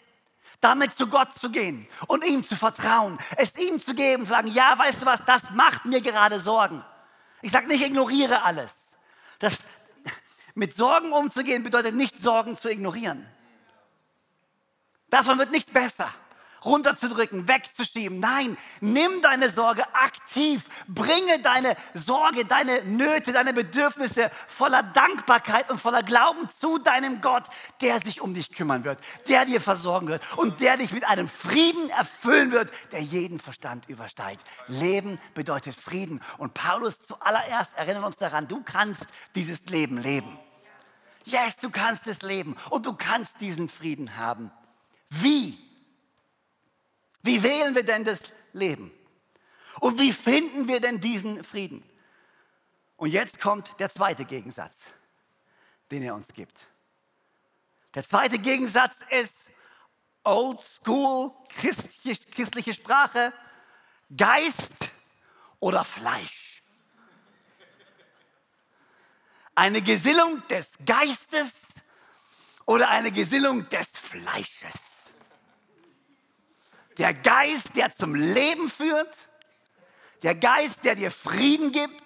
[0.59, 4.47] damit zu Gott zu gehen und ihm zu vertrauen, es ihm zu geben, zu sagen,
[4.47, 6.83] ja, weißt du was, das macht mir gerade Sorgen.
[7.41, 8.73] Ich sage nicht, ignoriere alles.
[9.39, 9.57] Das,
[10.53, 13.25] mit Sorgen umzugehen bedeutet nicht, Sorgen zu ignorieren.
[15.09, 16.13] Davon wird nichts besser
[16.63, 18.19] runterzudrücken, wegzuschieben.
[18.19, 20.63] Nein, nimm deine Sorge aktiv.
[20.87, 27.45] Bringe deine Sorge, deine Nöte, deine Bedürfnisse voller Dankbarkeit und voller Glauben zu deinem Gott,
[27.81, 31.27] der sich um dich kümmern wird, der dir versorgen wird und der dich mit einem
[31.27, 34.41] Frieden erfüllen wird, der jeden Verstand übersteigt.
[34.67, 36.21] Leben bedeutet Frieden.
[36.37, 40.37] Und Paulus zuallererst erinnert uns daran, du kannst dieses Leben leben.
[41.25, 44.51] Yes, du kannst es leben und du kannst diesen Frieden haben.
[45.09, 45.57] Wie?
[47.23, 48.21] Wie wählen wir denn das
[48.53, 48.91] Leben?
[49.79, 51.83] Und wie finden wir denn diesen Frieden?
[52.97, 54.75] Und jetzt kommt der zweite Gegensatz,
[55.89, 56.67] den er uns gibt.
[57.95, 59.47] Der zweite Gegensatz ist
[60.23, 63.33] Old School, christliche, christliche Sprache,
[64.15, 64.91] Geist
[65.59, 66.61] oder Fleisch.
[69.55, 71.53] Eine Gesinnung des Geistes
[72.65, 74.90] oder eine Gesinnung des Fleisches.
[76.97, 79.15] Der Geist, der zum Leben führt.
[80.23, 82.01] Der Geist, der dir Frieden gibt,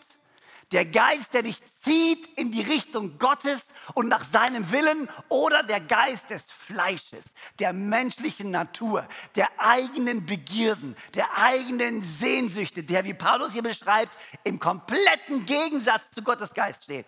[0.72, 5.80] der Geist, der dich zieht in die Richtung Gottes und nach seinem Willen oder der
[5.80, 7.26] Geist des Fleisches,
[7.60, 14.60] der menschlichen Natur, der eigenen Begierden, der eigenen Sehnsüchte, der, wie Paulus hier beschreibt, im
[14.60, 17.06] kompletten Gegensatz zu Gottes Geist steht,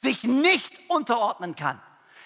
[0.00, 1.82] sich nicht unterordnen kann,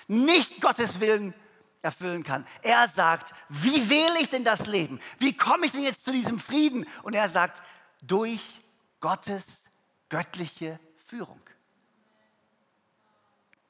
[0.07, 1.35] nicht Gottes Willen
[1.83, 2.47] erfüllen kann.
[2.63, 5.01] Er sagt, wie wähle ich denn das Leben?
[5.19, 6.87] Wie komme ich denn jetzt zu diesem Frieden?
[7.03, 7.63] Und er sagt,
[8.03, 8.61] durch
[9.01, 9.63] Gottes
[10.09, 11.41] göttliche Führung.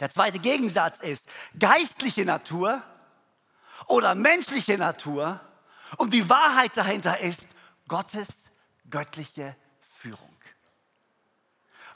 [0.01, 2.83] Der zweite Gegensatz ist geistliche Natur
[3.87, 5.41] oder menschliche Natur
[5.97, 7.49] und die Wahrheit dahinter ist
[7.89, 8.29] Gottes
[8.89, 9.57] göttliche
[9.97, 10.37] Führung.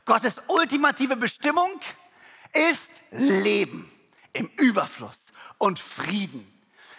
[0.05, 1.81] Gottes ultimative Bestimmung
[2.53, 3.90] ist Leben
[4.33, 5.21] im Überfluss
[5.62, 6.44] und Frieden.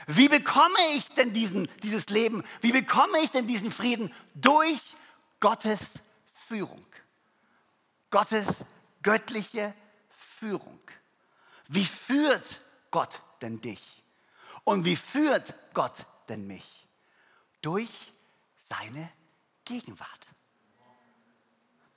[0.08, 2.46] Wie bekomme ich denn diesen, dieses Leben?
[2.62, 4.14] Wie bekomme ich denn diesen Frieden?
[4.36, 4.80] Durch
[5.42, 5.96] Gottes
[6.48, 6.86] Führung.
[8.10, 8.48] Gottes
[9.02, 9.74] göttliche
[10.40, 10.80] Führung.
[11.68, 14.02] Wie führt Gott denn dich?
[14.64, 16.88] Und wie führt Gott denn mich?
[17.62, 18.14] Durch
[18.56, 19.12] seine
[19.66, 20.30] Gegenwart.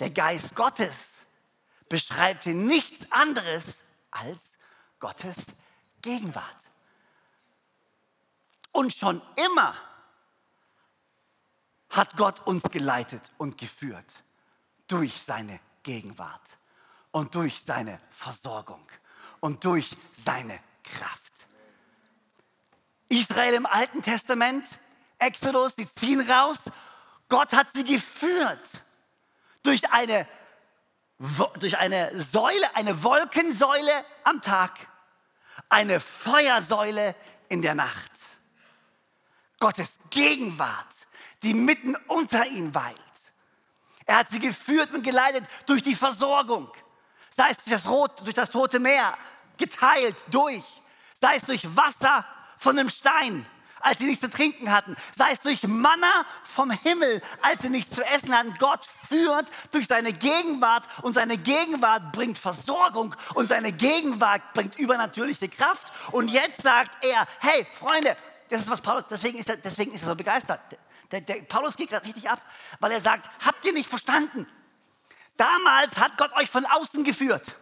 [0.00, 1.10] Der Geist Gottes
[1.88, 4.58] beschreibt hier nichts anderes als
[4.98, 5.65] Gottes Gegenwart.
[8.72, 9.74] Und schon immer
[11.90, 14.12] hat Gott uns geleitet und geführt
[14.86, 16.58] durch seine Gegenwart
[17.10, 18.86] und durch seine Versorgung
[19.40, 21.32] und durch seine Kraft.
[23.08, 24.66] Israel im Alten Testament,
[25.18, 26.58] Exodus, sie ziehen raus.
[27.28, 28.84] Gott hat sie geführt
[29.62, 30.28] durch eine,
[31.60, 34.72] durch eine Säule, eine Wolkensäule am Tag,
[35.68, 37.14] eine Feuersäule
[37.48, 38.12] in der Nacht.
[39.58, 40.86] Gottes Gegenwart,
[41.42, 43.00] die mitten unter ihnen weilt.
[44.04, 46.70] Er hat sie geführt und geleitet durch die Versorgung.
[47.36, 49.16] Sei es durch das, Rot, durch das Tote Meer,
[49.56, 50.64] geteilt durch.
[51.20, 52.24] Sei es durch Wasser
[52.58, 53.46] von einem Stein,
[53.80, 54.96] als sie nichts zu trinken hatten.
[55.16, 58.54] Sei es durch Manna vom Himmel, als sie nichts zu essen hatten.
[58.58, 65.48] Gott führt durch seine Gegenwart und seine Gegenwart bringt Versorgung und seine Gegenwart bringt übernatürliche
[65.48, 65.92] Kraft.
[66.12, 68.16] Und jetzt sagt er, hey Freunde,
[68.48, 70.60] das ist was Paulus, deswegen ist er, deswegen ist er so begeistert.
[71.10, 72.40] Der, der Paulus geht gerade richtig ab,
[72.80, 74.46] weil er sagt, habt ihr nicht verstanden?
[75.36, 77.56] Damals hat Gott euch von außen geführt.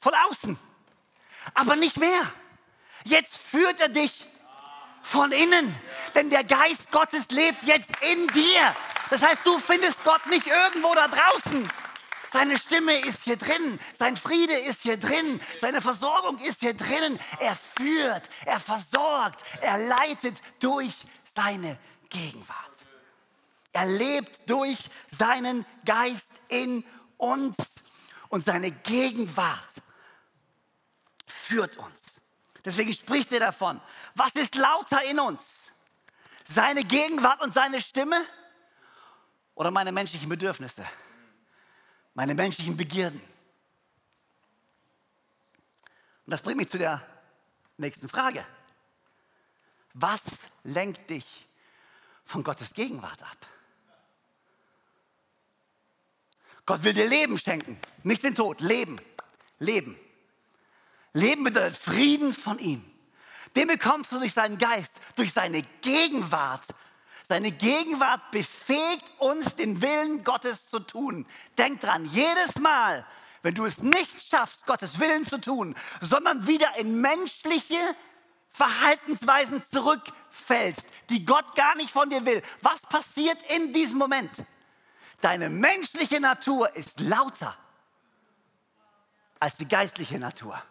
[0.00, 0.58] Von außen.
[1.54, 2.32] Aber nicht mehr.
[3.04, 4.26] Jetzt führt er dich
[5.02, 5.74] von innen.
[6.14, 8.74] Denn der Geist Gottes lebt jetzt in dir.
[9.10, 11.68] Das heißt, du findest Gott nicht irgendwo da draußen.
[12.28, 17.20] Seine Stimme ist hier drin, sein Friede ist hier drin, seine Versorgung ist hier drin.
[17.38, 20.94] Er führt, er versorgt, er leitet durch
[21.32, 22.72] seine Gegenwart.
[23.72, 24.78] Er lebt durch
[25.12, 26.84] seinen Geist in
[27.18, 27.56] uns
[28.30, 29.74] und seine Gegenwart
[31.26, 32.03] führt uns.
[32.64, 33.80] Deswegen spricht er davon.
[34.14, 35.72] Was ist lauter in uns?
[36.44, 38.16] Seine Gegenwart und seine Stimme
[39.54, 40.86] oder meine menschlichen Bedürfnisse?
[42.14, 43.20] meine menschlichen Begierden.
[46.26, 47.04] Und das bringt mich zu der
[47.76, 48.46] nächsten Frage.
[49.92, 51.48] Was lenkt dich
[52.24, 53.46] von Gottes Gegenwart ab?
[56.66, 58.98] Gott will dir Leben schenken, nicht den Tod, Leben,
[59.58, 59.98] Leben.
[61.14, 62.84] Leben bedeutet Frieden von ihm.
[63.56, 66.66] Den bekommst du durch seinen Geist, durch seine Gegenwart
[67.28, 71.26] seine Gegenwart befähigt uns, den Willen Gottes zu tun.
[71.56, 73.06] Denk dran, jedes Mal,
[73.42, 77.78] wenn du es nicht schaffst, Gottes Willen zu tun, sondern wieder in menschliche
[78.52, 84.44] Verhaltensweisen zurückfällst, die Gott gar nicht von dir will, was passiert in diesem Moment?
[85.22, 87.56] Deine menschliche Natur ist lauter
[89.40, 90.62] als die geistliche Natur.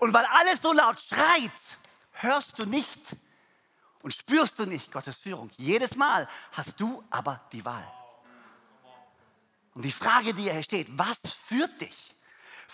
[0.00, 1.52] Und weil alles so laut schreit,
[2.12, 3.00] hörst du nicht
[4.02, 5.50] und spürst du nicht Gottes Führung.
[5.56, 7.90] Jedes Mal hast du aber die Wahl.
[9.74, 11.18] Und die Frage, die hier steht, was
[11.48, 12.13] führt dich?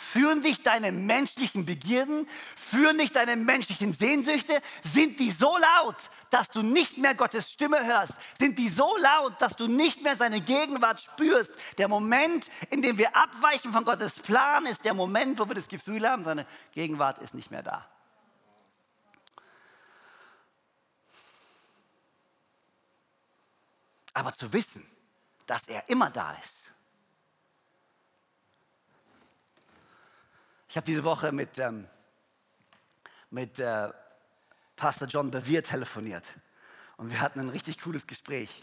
[0.00, 2.26] Führen dich deine menschlichen Begierden?
[2.56, 4.60] Führen dich deine menschlichen Sehnsüchte?
[4.82, 5.96] Sind die so laut,
[6.30, 8.14] dass du nicht mehr Gottes Stimme hörst?
[8.38, 11.52] Sind die so laut, dass du nicht mehr seine Gegenwart spürst?
[11.76, 15.68] Der Moment, in dem wir abweichen von Gottes Plan, ist der Moment, wo wir das
[15.68, 17.86] Gefühl haben, seine Gegenwart ist nicht mehr da.
[24.14, 24.84] Aber zu wissen,
[25.46, 26.59] dass er immer da ist.
[30.70, 31.88] Ich habe diese Woche mit, ähm,
[33.30, 33.92] mit äh,
[34.76, 36.24] Pastor John Bevere telefoniert.
[36.96, 38.62] Und wir hatten ein richtig cooles Gespräch.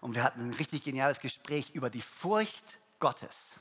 [0.00, 3.58] Und wir hatten ein richtig geniales Gespräch über die Furcht Gottes.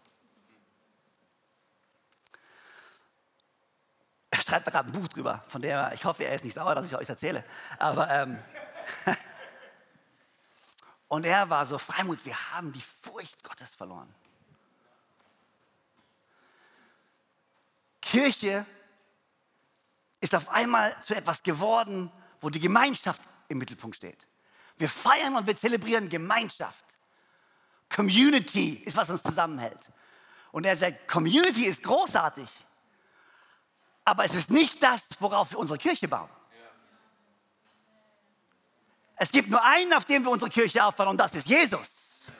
[4.29, 6.75] Er schreibt da gerade ein Buch drüber, von der ich hoffe, er ist nicht sauer,
[6.75, 7.43] dass ich euch erzähle.
[7.79, 8.37] Aber ähm,
[11.07, 14.13] und er war so Freimut, wir haben die Furcht Gottes verloren.
[18.17, 18.65] Kirche
[20.21, 24.27] ist auf einmal zu etwas geworden, wo die Gemeinschaft im Mittelpunkt steht.
[24.77, 26.83] Wir feiern und wir zelebrieren Gemeinschaft.
[27.95, 29.91] Community ist, was uns zusammenhält.
[30.51, 32.49] Und er sagt, Community ist großartig,
[34.03, 36.29] aber es ist nicht das, worauf wir unsere Kirche bauen.
[39.15, 42.31] Es gibt nur einen, auf dem wir unsere Kirche aufbauen, und das ist Jesus.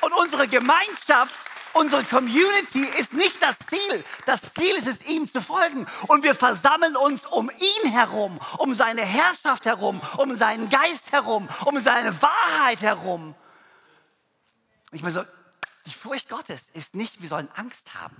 [0.00, 4.04] Und unsere Gemeinschaft Unsere Community ist nicht das Ziel.
[4.26, 5.86] Das Ziel ist es, ihm zu folgen.
[6.08, 11.48] Und wir versammeln uns um ihn herum, um seine Herrschaft herum, um seinen Geist herum,
[11.64, 13.34] um seine Wahrheit herum.
[14.90, 15.24] Ich meine so,
[15.86, 18.16] die Furcht Gottes ist nicht, wir sollen Angst haben.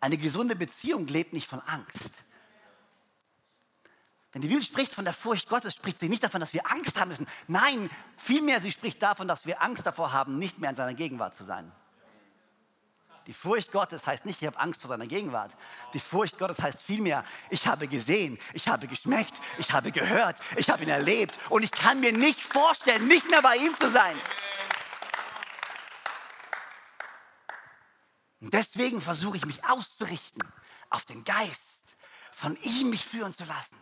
[0.00, 2.22] Eine gesunde Beziehung lebt nicht von Angst.
[4.32, 6.98] Wenn die Bibel spricht von der Furcht Gottes, spricht sie nicht davon, dass wir Angst
[6.98, 7.26] haben müssen.
[7.48, 11.34] Nein, vielmehr sie spricht davon, dass wir Angst davor haben, nicht mehr in seiner Gegenwart
[11.34, 11.70] zu sein.
[13.30, 15.56] Die Furcht Gottes heißt nicht, ich habe Angst vor seiner Gegenwart.
[15.94, 20.68] Die Furcht Gottes heißt vielmehr, ich habe gesehen, ich habe geschmeckt, ich habe gehört, ich
[20.68, 24.18] habe ihn erlebt und ich kann mir nicht vorstellen, nicht mehr bei ihm zu sein.
[28.40, 30.42] Und deswegen versuche ich mich auszurichten
[30.88, 31.82] auf den Geist,
[32.32, 33.78] von ihm mich führen zu lassen.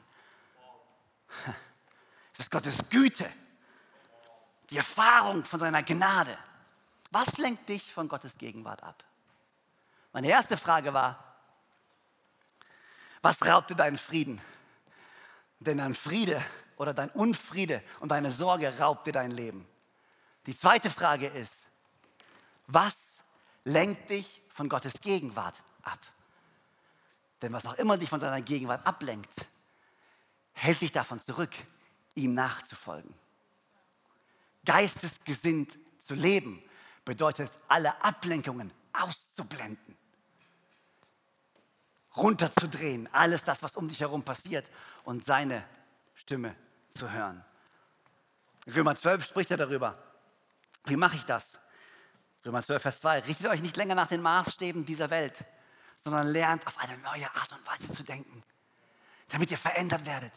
[2.35, 3.33] Es ist Gottes Güte,
[4.69, 6.37] die Erfahrung von seiner Gnade.
[7.13, 9.08] Was lenkt dich von Gottes Gegenwart ab?
[10.12, 11.25] Meine erste Frage war,
[13.23, 14.40] was raubt dir deinen Frieden?
[15.61, 16.42] Denn dein Friede
[16.77, 19.66] oder dein Unfriede und deine Sorge raubt dir dein Leben.
[20.47, 21.68] Die zweite Frage ist,
[22.66, 23.18] was
[23.64, 25.99] lenkt dich von Gottes Gegenwart ab?
[27.42, 29.47] Denn was auch immer dich von seiner Gegenwart ablenkt,
[30.53, 31.55] hält dich davon zurück,
[32.14, 33.14] ihm nachzufolgen.
[34.64, 36.62] Geistesgesinnt zu leben
[37.05, 39.97] bedeutet, alle Ablenkungen auszublenden,
[42.16, 44.71] runterzudrehen, alles das, was um dich herum passiert
[45.05, 45.64] und seine
[46.14, 46.55] Stimme
[46.88, 47.44] zu hören.
[48.75, 49.97] Römer 12 spricht er darüber.
[50.85, 51.61] Wie mache ich das?
[52.44, 53.21] Römer 12, Vers 2.
[53.21, 55.44] Richtet euch nicht länger nach den Maßstäben dieser Welt,
[56.05, 58.40] sondern lernt auf eine neue Art und Weise zu denken,
[59.29, 60.33] damit ihr verändert werdet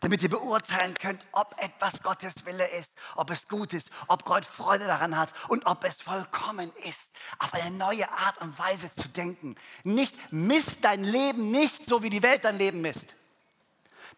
[0.00, 4.44] damit ihr beurteilen könnt, ob etwas Gottes Wille ist, ob es gut ist, ob Gott
[4.44, 7.12] Freude daran hat und ob es vollkommen ist.
[7.38, 9.54] Auf eine neue Art und Weise zu denken.
[9.84, 13.14] Nicht misst dein Leben nicht so, wie die Welt dein Leben misst.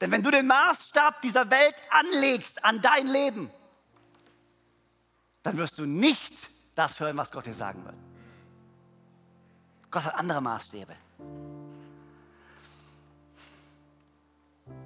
[0.01, 3.51] Denn wenn du den Maßstab dieser Welt anlegst an dein Leben,
[5.43, 6.33] dann wirst du nicht
[6.75, 7.95] das hören, was Gott dir sagen wird.
[9.91, 10.97] Gott hat andere Maßstäbe.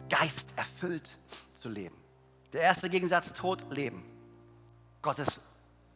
[0.09, 1.18] Geist erfüllt
[1.55, 1.97] zu leben.
[2.53, 4.03] Der erste Gegensatz, Tod, Leben.
[5.03, 5.40] Gottes,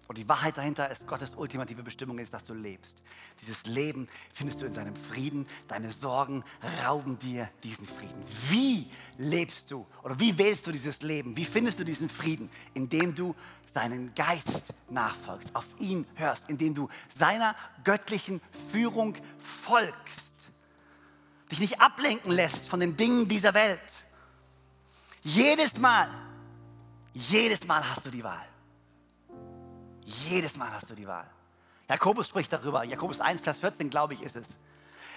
[0.09, 3.03] und die Wahrheit dahinter ist, Gottes ultimative Bestimmung ist, dass du lebst.
[3.41, 5.47] Dieses Leben findest du in seinem Frieden.
[5.69, 6.45] Deine Sorgen
[6.85, 8.23] rauben dir diesen Frieden.
[8.51, 11.37] Wie lebst du oder wie wählst du dieses Leben?
[11.37, 12.51] Wie findest du diesen Frieden?
[12.75, 13.35] Indem du
[13.73, 20.32] seinen Geist nachfolgst, auf ihn hörst, indem du seiner göttlichen Führung folgst
[21.53, 23.81] dich nicht ablenken lässt von den Dingen dieser Welt.
[25.23, 26.09] Jedes Mal,
[27.13, 28.47] jedes Mal hast du die Wahl.
[30.05, 31.29] Jedes Mal hast du die Wahl.
[31.89, 32.85] Jakobus spricht darüber.
[32.85, 34.59] Jakobus 1, Vers 14, glaube ich, ist es.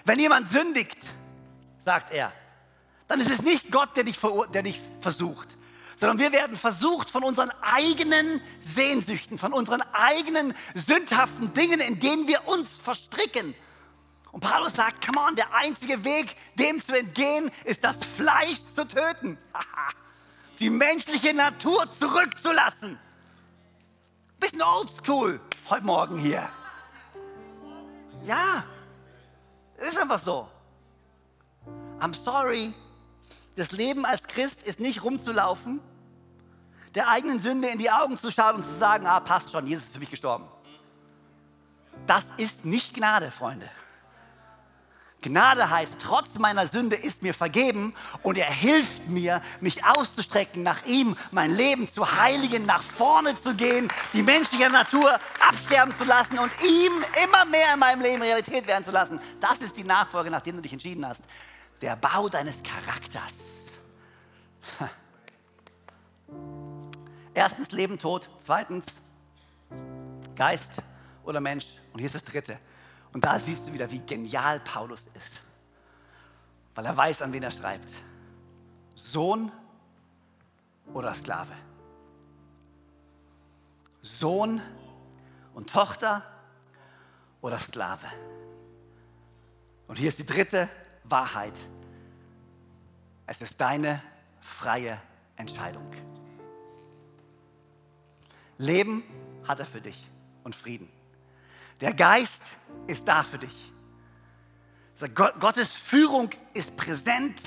[0.03, 0.97] Wenn jemand sündigt,
[1.83, 2.31] sagt er,
[3.07, 4.19] dann ist es nicht Gott, der dich,
[4.53, 5.55] der dich versucht,
[5.97, 12.27] sondern wir werden versucht von unseren eigenen Sehnsüchten, von unseren eigenen sündhaften Dingen, in denen
[12.27, 13.55] wir uns verstricken.
[14.35, 18.85] Und Paulus sagt, come on, der einzige Weg, dem zu entgehen, ist das Fleisch zu
[18.85, 19.37] töten.
[20.59, 22.99] Die menschliche Natur zurückzulassen.
[24.37, 25.39] Bisschen oldschool
[25.69, 26.49] heute Morgen hier.
[28.25, 28.65] Ja,
[29.77, 30.49] ist einfach so.
[32.01, 32.73] I'm sorry.
[33.55, 35.79] Das Leben als Christ ist nicht rumzulaufen,
[36.93, 39.85] der eigenen Sünde in die Augen zu schauen und zu sagen, ah, passt schon, Jesus
[39.85, 40.45] ist für mich gestorben.
[42.05, 43.71] Das ist nicht Gnade, Freunde.
[45.25, 50.85] Gnade heißt, trotz meiner Sünde ist mir vergeben und er hilft mir, mich auszustrecken nach
[50.85, 56.37] ihm, mein Leben zu heiligen, nach vorne zu gehen, die menschliche Natur absterben zu lassen
[56.37, 56.91] und ihm
[57.23, 59.19] immer mehr in meinem Leben Realität werden zu lassen.
[59.39, 61.21] Das ist die Nachfolge, nachdem du dich entschieden hast.
[61.81, 63.33] Der Bau deines Charakters.
[67.33, 68.29] Erstens Leben, Tod.
[68.37, 68.85] Zweitens
[70.35, 70.73] Geist
[71.23, 71.65] oder Mensch.
[71.93, 72.59] Und hier ist das Dritte.
[73.15, 75.41] Und da siehst du wieder, wie genial Paulus ist.
[76.75, 77.89] Weil er weiß, an wen er schreibt.
[78.93, 79.53] Sohn
[80.93, 81.53] oder Sklave.
[84.01, 84.61] Sohn
[85.53, 86.25] und Tochter
[87.39, 88.05] oder Sklave.
[89.87, 90.67] Und hier ist die dritte
[91.05, 91.55] Wahrheit.
[93.27, 94.03] Es ist deine
[94.41, 95.01] freie
[95.37, 95.89] Entscheidung.
[98.57, 99.03] Leben
[99.47, 100.05] hat er für dich
[100.43, 100.94] und Frieden.
[101.81, 102.41] Der Geist
[102.87, 103.73] ist da für dich.
[105.13, 107.41] Gottes Führung ist präsent.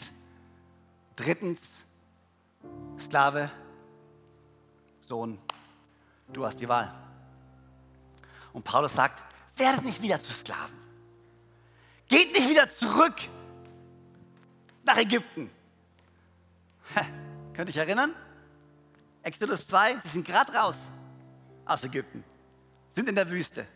[1.17, 1.83] Drittens,
[3.01, 3.51] Sklave,
[5.01, 5.39] Sohn,
[6.33, 6.93] du hast die Wahl.
[8.53, 9.23] Und Paulus sagt,
[9.57, 10.77] werdet nicht wieder zu Sklaven.
[12.07, 13.17] Geht nicht wieder zurück
[14.85, 15.51] nach Ägypten.
[17.55, 18.15] Könnt ihr euch erinnern?
[19.23, 20.77] Exodus 2, sie sind gerade raus
[21.65, 22.23] aus Ägypten,
[22.91, 23.67] sind in der Wüste.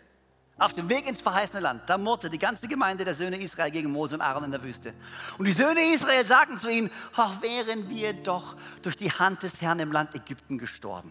[0.58, 3.90] Auf dem Weg ins verheißene Land, da murrte die ganze Gemeinde der Söhne Israel gegen
[3.90, 4.92] Mose und Aaron in der Wüste.
[5.38, 9.60] Und die Söhne Israel sagten zu ihnen, ach, wären wir doch durch die Hand des
[9.60, 11.10] Herrn im Land Ägypten gestorben,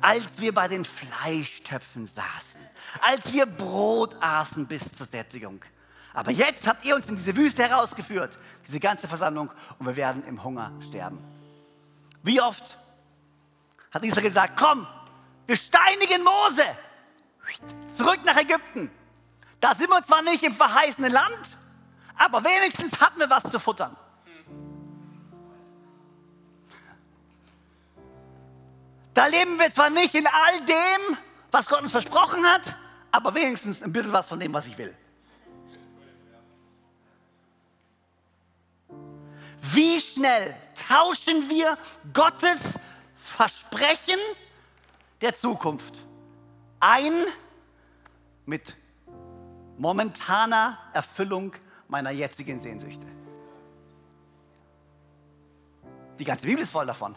[0.00, 2.60] als wir bei den Fleischtöpfen saßen,
[3.00, 5.64] als wir Brot aßen bis zur Sättigung.
[6.12, 10.24] Aber jetzt habt ihr uns in diese Wüste herausgeführt, diese ganze Versammlung, und wir werden
[10.24, 11.18] im Hunger sterben.
[12.22, 12.78] Wie oft
[13.90, 14.86] hat Israel gesagt, komm,
[15.46, 16.64] wir steinigen Mose.
[17.96, 18.90] Zurück nach Ägypten.
[19.60, 21.56] Da sind wir zwar nicht im verheißenen Land,
[22.16, 23.96] aber wenigstens hatten wir was zu futtern.
[29.14, 31.18] Da leben wir zwar nicht in all dem,
[31.52, 32.76] was Gott uns versprochen hat,
[33.12, 34.94] aber wenigstens ein bisschen was von dem, was ich will.
[39.72, 40.56] Wie schnell
[40.88, 41.78] tauschen wir
[42.12, 42.78] Gottes
[43.16, 44.18] Versprechen
[45.20, 46.04] der Zukunft
[46.84, 47.24] ein
[48.44, 48.76] mit
[49.78, 51.52] momentaner Erfüllung
[51.88, 53.06] meiner jetzigen Sehnsüchte.
[56.18, 57.16] Die ganze Bibel ist voll davon.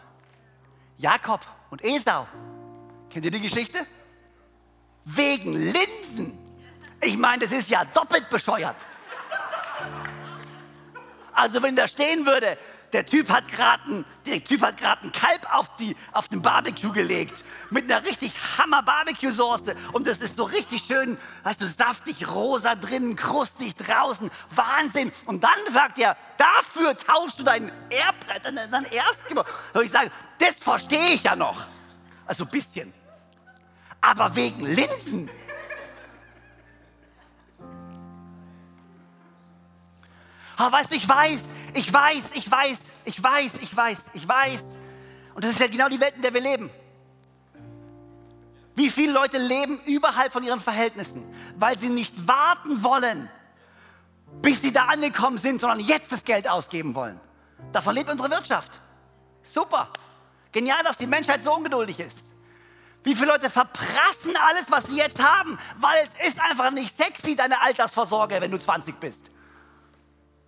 [0.96, 2.26] Jakob und Esau.
[3.10, 3.86] Kennt ihr die Geschichte?
[5.04, 6.38] Wegen Linsen.
[7.02, 8.86] Ich meine, das ist ja doppelt bescheuert.
[11.32, 12.58] Also wenn da stehen würde,
[12.92, 18.04] der Typ hat gerade ein, ein Kalb auf, die, auf den Barbecue gelegt mit einer
[18.04, 23.16] richtig Hammer Barbecue Soße und das ist so richtig schön, weißt du, saftig rosa drinnen,
[23.16, 25.12] krustig draußen, Wahnsinn.
[25.26, 29.46] Und dann sagt er, dafür tauschst du dein Erbbrett, dein, Erstgebot.
[29.74, 31.68] Und ich sage, das verstehe ich ja noch.
[32.26, 32.92] Also ein bisschen.
[34.00, 35.30] Aber wegen Linsen.
[40.58, 41.44] Oh, weißt du, ich weiß,
[41.74, 44.64] ich weiß, ich weiß, ich weiß, ich weiß, ich weiß.
[45.34, 46.68] Und das ist ja genau die Welt, in der wir leben.
[48.74, 51.24] Wie viele Leute leben überhalb von ihren Verhältnissen,
[51.56, 53.30] weil sie nicht warten wollen,
[54.42, 57.20] bis sie da angekommen sind, sondern jetzt das Geld ausgeben wollen.
[57.72, 58.80] Davon lebt unsere Wirtschaft.
[59.42, 59.88] Super.
[60.52, 62.26] Genial, dass die Menschheit so ungeduldig ist.
[63.04, 67.36] Wie viele Leute verprassen alles, was sie jetzt haben, weil es ist einfach nicht sexy,
[67.36, 69.30] deine Altersvorsorge, wenn du 20 bist.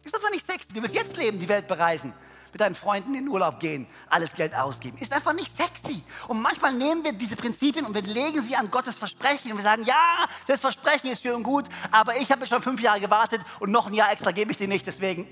[0.03, 0.69] Ist einfach nicht sexy.
[0.73, 2.15] Du willst jetzt leben, die Welt bereisen,
[2.53, 4.99] mit deinen Freunden in den Urlaub gehen, alles Geld ausgeben.
[4.99, 6.03] Ist einfach nicht sexy.
[6.29, 9.65] Und manchmal nehmen wir diese Prinzipien und wir legen sie an Gottes Versprechen und wir
[9.65, 13.41] sagen, ja, das Versprechen ist schön und gut, aber ich habe schon fünf Jahre gewartet
[13.61, 15.29] und noch ein Jahr extra gebe ich dir nicht, deswegen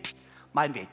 [0.52, 0.88] mein Weg.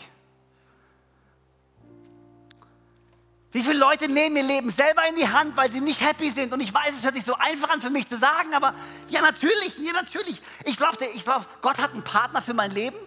[3.55, 6.51] Wie viele Leute nehmen ihr Leben selber in die Hand, weil sie nicht happy sind?
[6.51, 8.73] Und ich weiß, es hört sich so einfach an für mich zu sagen, aber
[9.07, 10.41] ja, natürlich, ja, natürlich.
[10.65, 12.97] Ich glaube, ich glaub, Gott hat einen Partner für mein Leben.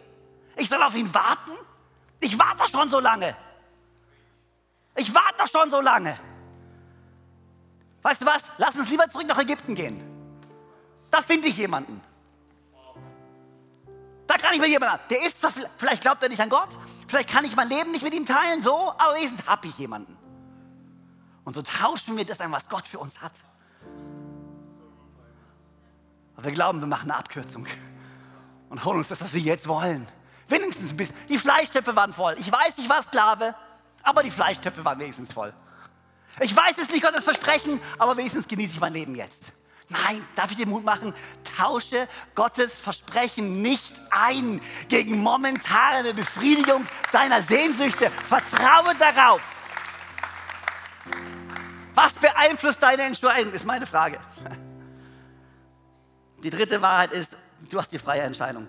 [0.58, 1.52] Ich soll auf ihn warten?
[2.20, 3.34] Ich warte doch schon so lange.
[4.96, 6.18] Ich warte doch schon so lange.
[8.02, 8.42] Weißt du was?
[8.58, 10.02] Lass uns lieber zurück nach Ägypten gehen.
[11.10, 12.00] Da finde ich jemanden.
[14.26, 15.00] Da kann ich mir jemanden.
[15.10, 15.38] Der ist
[15.76, 16.76] vielleicht glaubt er nicht an Gott.
[17.06, 20.16] Vielleicht kann ich mein Leben nicht mit ihm teilen, so, aber wenigstens habe ich jemanden.
[21.44, 23.32] Und so tauschen wir das ein, was Gott für uns hat.
[26.36, 27.66] Aber wir glauben, wir machen eine Abkürzung
[28.68, 30.06] und holen uns das, was wir jetzt wollen.
[30.48, 31.16] Wenigstens ein bisschen.
[31.28, 32.34] Die Fleischtöpfe waren voll.
[32.38, 33.54] Ich weiß, ich war Sklave,
[34.02, 35.52] aber die Fleischtöpfe waren wenigstens voll.
[36.40, 39.52] Ich weiß es nicht Gottes Versprechen, aber wenigstens genieße ich mein Leben jetzt.
[39.90, 41.14] Nein, darf ich dir Mut machen?
[41.56, 48.10] Tausche Gottes Versprechen nicht ein gegen momentane Befriedigung deiner Sehnsüchte.
[48.28, 49.40] Vertraue darauf.
[51.94, 54.18] Was beeinflusst deine Entscheidung, ist meine Frage.
[56.42, 57.36] Die dritte Wahrheit ist,
[57.68, 58.68] du hast die freie Entscheidung.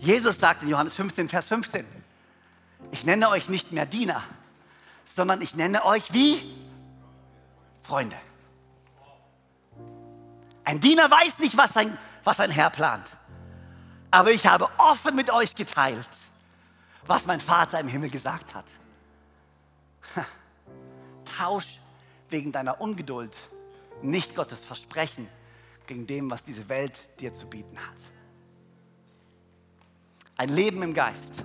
[0.00, 1.84] Jesus sagt in Johannes 15, Vers 15,
[2.90, 4.22] ich nenne euch nicht mehr Diener,
[5.14, 6.40] sondern ich nenne euch wie
[7.82, 8.16] Freunde.
[10.64, 13.04] Ein Diener weiß nicht, was sein, was sein Herr plant.
[14.10, 16.08] Aber ich habe offen mit euch geteilt,
[17.04, 18.64] was mein Vater im Himmel gesagt hat.
[21.38, 21.78] Tausch
[22.30, 23.36] wegen deiner Ungeduld
[24.00, 25.28] nicht Gottes Versprechen
[25.86, 27.96] gegen dem, was diese Welt dir zu bieten hat.
[30.40, 31.44] Ein Leben im Geist.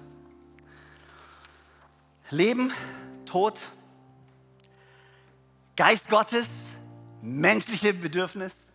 [2.30, 2.72] Leben,
[3.26, 3.60] Tod,
[5.76, 6.48] Geist Gottes,
[7.22, 8.70] menschliche Bedürfnis,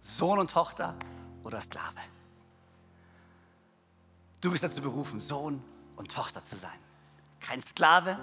[0.00, 0.96] Sohn und Tochter
[1.44, 2.00] oder Sklave.
[4.40, 5.62] Du bist dazu berufen, Sohn
[5.96, 6.78] und Tochter zu sein.
[7.40, 8.18] Kein Sklave.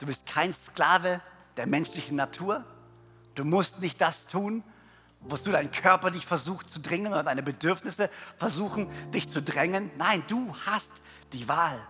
[0.00, 1.20] Du bist kein Sklave
[1.56, 2.64] der menschlichen Natur.
[3.36, 4.64] Du musst nicht das tun,
[5.24, 9.90] wozu dein Körper dich versucht zu dringen oder deine Bedürfnisse versuchen, dich zu drängen.
[9.96, 10.90] Nein, du hast
[11.32, 11.80] die Wahl,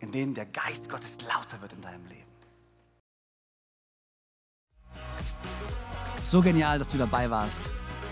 [0.00, 2.24] in denen der Geist Gottes lauter wird in deinem Leben.
[6.22, 7.60] So genial, dass du dabei warst.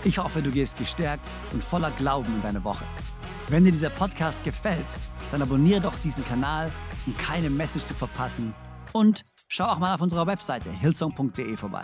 [0.03, 2.83] Ich hoffe, du gehst gestärkt und voller Glauben in deine Woche.
[3.47, 4.85] Wenn dir dieser Podcast gefällt,
[5.31, 6.71] dann abonniere doch diesen Kanal,
[7.05, 8.53] um keine Message zu verpassen.
[8.91, 11.83] Und schau auch mal auf unserer Webseite hillsong.de vorbei.